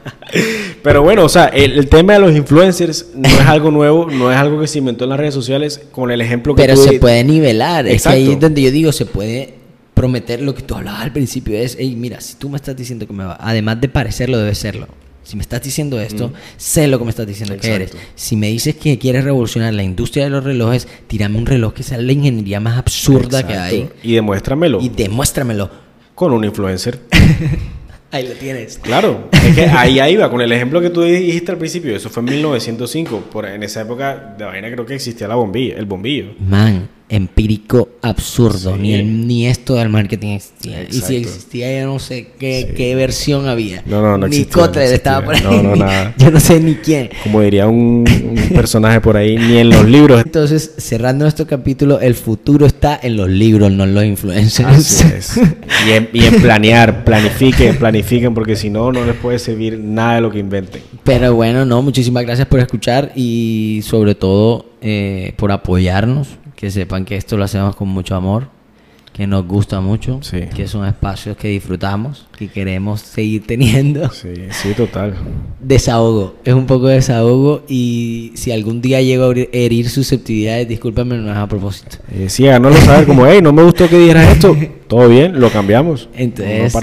Pero 0.82 1.02
bueno, 1.02 1.24
o 1.24 1.28
sea, 1.28 1.46
el, 1.46 1.72
el 1.72 1.88
tema 1.88 2.14
de 2.14 2.20
los 2.20 2.36
influencers 2.36 3.08
no 3.14 3.28
es 3.28 3.40
algo 3.40 3.70
nuevo, 3.70 4.08
no 4.10 4.30
es 4.30 4.38
algo 4.38 4.60
que 4.60 4.66
se 4.66 4.78
inventó 4.78 5.04
en 5.04 5.10
las 5.10 5.18
redes 5.18 5.34
sociales 5.34 5.80
con 5.90 6.10
el 6.10 6.20
ejemplo 6.20 6.54
que 6.54 6.62
Pero 6.62 6.74
tú 6.74 6.82
se 6.82 6.98
puede 6.98 7.24
nivelar. 7.24 7.86
Es 7.86 8.04
que 8.04 8.08
ahí 8.08 8.22
Exacto. 8.22 8.32
es 8.32 8.40
donde 8.40 8.62
yo 8.62 8.70
digo, 8.70 8.92
se 8.92 9.06
puede 9.06 9.54
prometer 9.94 10.40
lo 10.40 10.54
que 10.54 10.62
tú 10.62 10.74
hablabas 10.74 11.02
al 11.02 11.12
principio. 11.12 11.58
Es, 11.58 11.76
hey, 11.78 11.94
mira, 11.96 12.20
si 12.20 12.36
tú 12.36 12.48
me 12.48 12.56
estás 12.56 12.76
diciendo 12.76 13.06
que 13.06 13.12
me 13.12 13.24
va, 13.24 13.36
además 13.40 13.80
de 13.80 13.88
parecerlo, 13.88 14.38
debe 14.38 14.54
serlo. 14.54 14.88
Si 15.22 15.36
me 15.36 15.42
estás 15.42 15.62
diciendo 15.62 16.00
esto, 16.00 16.32
sé 16.56 16.88
lo 16.88 16.98
que 16.98 17.04
me 17.04 17.10
estás 17.10 17.26
diciendo 17.26 17.56
que 17.56 17.68
eres. 17.68 17.92
Mm. 17.92 17.96
Exacto. 17.96 18.12
Si 18.16 18.36
me 18.36 18.48
dices 18.48 18.74
que 18.76 18.98
quieres 18.98 19.24
revolucionar 19.24 19.74
la 19.74 19.82
industria 19.82 20.24
de 20.24 20.30
los 20.30 20.42
relojes, 20.42 20.88
tírame 21.06 21.38
un 21.38 21.46
reloj 21.46 21.74
que 21.74 21.82
sea 21.82 21.98
la 21.98 22.10
ingeniería 22.10 22.58
más 22.58 22.78
absurda 22.78 23.46
que 23.46 23.54
hay 23.54 23.76
Exacto. 23.80 24.00
Y 24.02 24.14
demuéstramelo 24.14 24.80
y 24.80 24.88
demuéstramelo. 24.88 25.89
Con 26.20 26.34
un 26.34 26.44
influencer. 26.44 27.00
Ahí 28.10 28.28
lo 28.28 28.34
tienes. 28.34 28.76
Claro, 28.76 29.30
es 29.32 29.54
que 29.54 29.64
ahí, 29.66 30.00
ahí 30.00 30.16
va, 30.16 30.28
con 30.28 30.42
el 30.42 30.52
ejemplo 30.52 30.80
que 30.80 30.90
tú 30.90 31.00
dijiste 31.02 31.52
al 31.52 31.56
principio, 31.58 31.96
eso 31.96 32.10
fue 32.10 32.22
en 32.24 32.30
1905, 32.30 33.20
por, 33.32 33.46
en 33.46 33.62
esa 33.62 33.82
época 33.82 34.34
de 34.36 34.44
vaina 34.44 34.70
creo 34.70 34.84
que 34.84 34.96
existía 34.96 35.28
la 35.28 35.36
bombilla, 35.36 35.76
el 35.76 35.86
bombillo. 35.86 36.32
Man, 36.40 36.88
empírico 37.10 37.88
absurdo. 38.02 38.76
Ni, 38.76 39.02
ni 39.02 39.46
esto 39.46 39.74
del 39.74 39.88
marketing 39.88 40.36
existía. 40.36 40.84
Y 40.84 40.92
si 40.92 41.16
existía, 41.16 41.72
ya 41.72 41.84
no 41.84 41.98
sé 41.98 42.28
qué, 42.38 42.72
qué 42.76 42.94
versión 42.94 43.48
había. 43.48 43.82
No, 43.84 44.00
no, 44.00 44.16
no 44.16 44.28
Ni 44.28 44.44
Kotler 44.44 44.94
estaba 44.94 45.24
por 45.24 45.34
ahí. 45.34 45.42
No, 45.42 45.62
no, 45.62 45.76
nada. 45.76 46.14
Yo 46.18 46.30
no 46.30 46.38
sé 46.38 46.60
ni 46.60 46.76
quién. 46.76 47.10
Como 47.24 47.40
diría 47.42 47.66
un, 47.66 48.04
personaje 48.54 49.00
por 49.00 49.16
ahí, 49.16 49.36
ni 49.36 49.58
en 49.58 49.70
los 49.70 49.84
libros. 49.86 50.22
Entonces, 50.24 50.72
cerrando 50.78 51.24
nuestro 51.24 51.46
capítulo, 51.46 52.00
el 52.00 52.14
futuro 52.14 52.64
está 52.64 52.98
en 53.02 53.16
los 53.16 53.28
libros, 53.28 53.70
no 53.72 53.84
en 53.84 53.94
los 53.94 54.04
influencers. 54.04 54.68
Así 54.68 55.06
es. 55.16 55.36
Y 55.86 55.90
en, 55.90 56.08
y 56.12 56.24
en 56.24 56.40
planear, 56.40 57.04
planifiquen, 57.04 57.76
planifiquen, 57.76 58.34
porque 58.34 58.54
si 58.54 58.70
no, 58.70 58.92
no 58.92 59.04
les 59.04 59.16
puede 59.16 59.38
servir 59.40 59.78
nada 59.78 60.14
de 60.14 60.20
lo 60.20 60.30
que 60.30 60.38
inventen. 60.38 60.82
Pero 61.02 61.34
bueno, 61.34 61.64
no, 61.64 61.82
muchísimas 61.82 62.22
gracias 62.22 62.46
por 62.46 62.60
escuchar 62.60 63.10
y 63.16 63.80
sobre 63.82 64.14
todo 64.14 64.66
eh, 64.80 65.34
por 65.36 65.50
apoyarnos 65.52 66.39
que 66.60 66.70
sepan 66.70 67.06
que 67.06 67.16
esto 67.16 67.38
lo 67.38 67.44
hacemos 67.44 67.74
con 67.74 67.88
mucho 67.88 68.14
amor, 68.14 68.48
que 69.14 69.26
nos 69.26 69.46
gusta 69.46 69.80
mucho, 69.80 70.20
que 70.54 70.68
son 70.68 70.86
espacios 70.86 71.34
que 71.38 71.48
disfrutamos, 71.48 72.26
que 72.36 72.48
queremos 72.48 73.00
seguir 73.00 73.46
teniendo. 73.46 74.10
Sí, 74.10 74.34
sí, 74.50 74.74
total. 74.74 75.14
Desahogo, 75.58 76.36
es 76.44 76.52
un 76.52 76.66
poco 76.66 76.88
de 76.88 76.96
desahogo 76.96 77.62
y 77.66 78.32
si 78.34 78.52
algún 78.52 78.82
día 78.82 79.00
llego 79.00 79.30
a 79.30 79.34
herir 79.52 79.88
susceptibilidades, 79.88 80.68
discúlpame, 80.68 81.16
no 81.16 81.30
es 81.30 81.36
a 81.38 81.48
propósito. 81.48 81.96
Eh, 82.12 82.28
sí, 82.28 82.46
háganoslo 82.46 82.78
saber 82.82 83.06
como, 83.06 83.26
hey, 83.26 83.40
no 83.42 83.54
me 83.54 83.62
gustó 83.62 83.88
que 83.88 83.98
dijeras 83.98 84.28
esto, 84.30 84.54
todo 84.86 85.08
bien, 85.08 85.40
lo 85.40 85.48
cambiamos. 85.48 86.10
Entonces, 86.14 86.74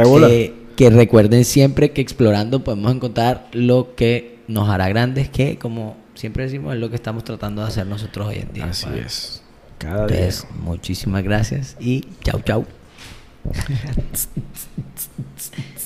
que 0.75 0.89
recuerden 0.89 1.45
siempre 1.45 1.91
que 1.91 2.01
explorando 2.01 2.63
podemos 2.63 2.91
encontrar 2.95 3.47
lo 3.53 3.93
que 3.95 4.39
nos 4.47 4.69
hará 4.69 4.89
grandes, 4.89 5.29
que 5.29 5.59
como 5.59 5.97
siempre 6.15 6.45
decimos 6.45 6.73
es 6.73 6.79
lo 6.79 6.89
que 6.89 6.95
estamos 6.95 7.23
tratando 7.23 7.61
de 7.61 7.67
hacer 7.67 7.85
nosotros 7.85 8.27
hoy 8.27 8.37
en 8.37 8.53
día. 8.53 8.65
Así 8.65 8.87
es. 9.05 9.43
Cada 9.77 10.07
día. 10.07 10.29
Muchísimas 10.59 11.23
gracias 11.23 11.77
y 11.79 12.07
chau, 12.23 12.41
chau. 12.41 12.65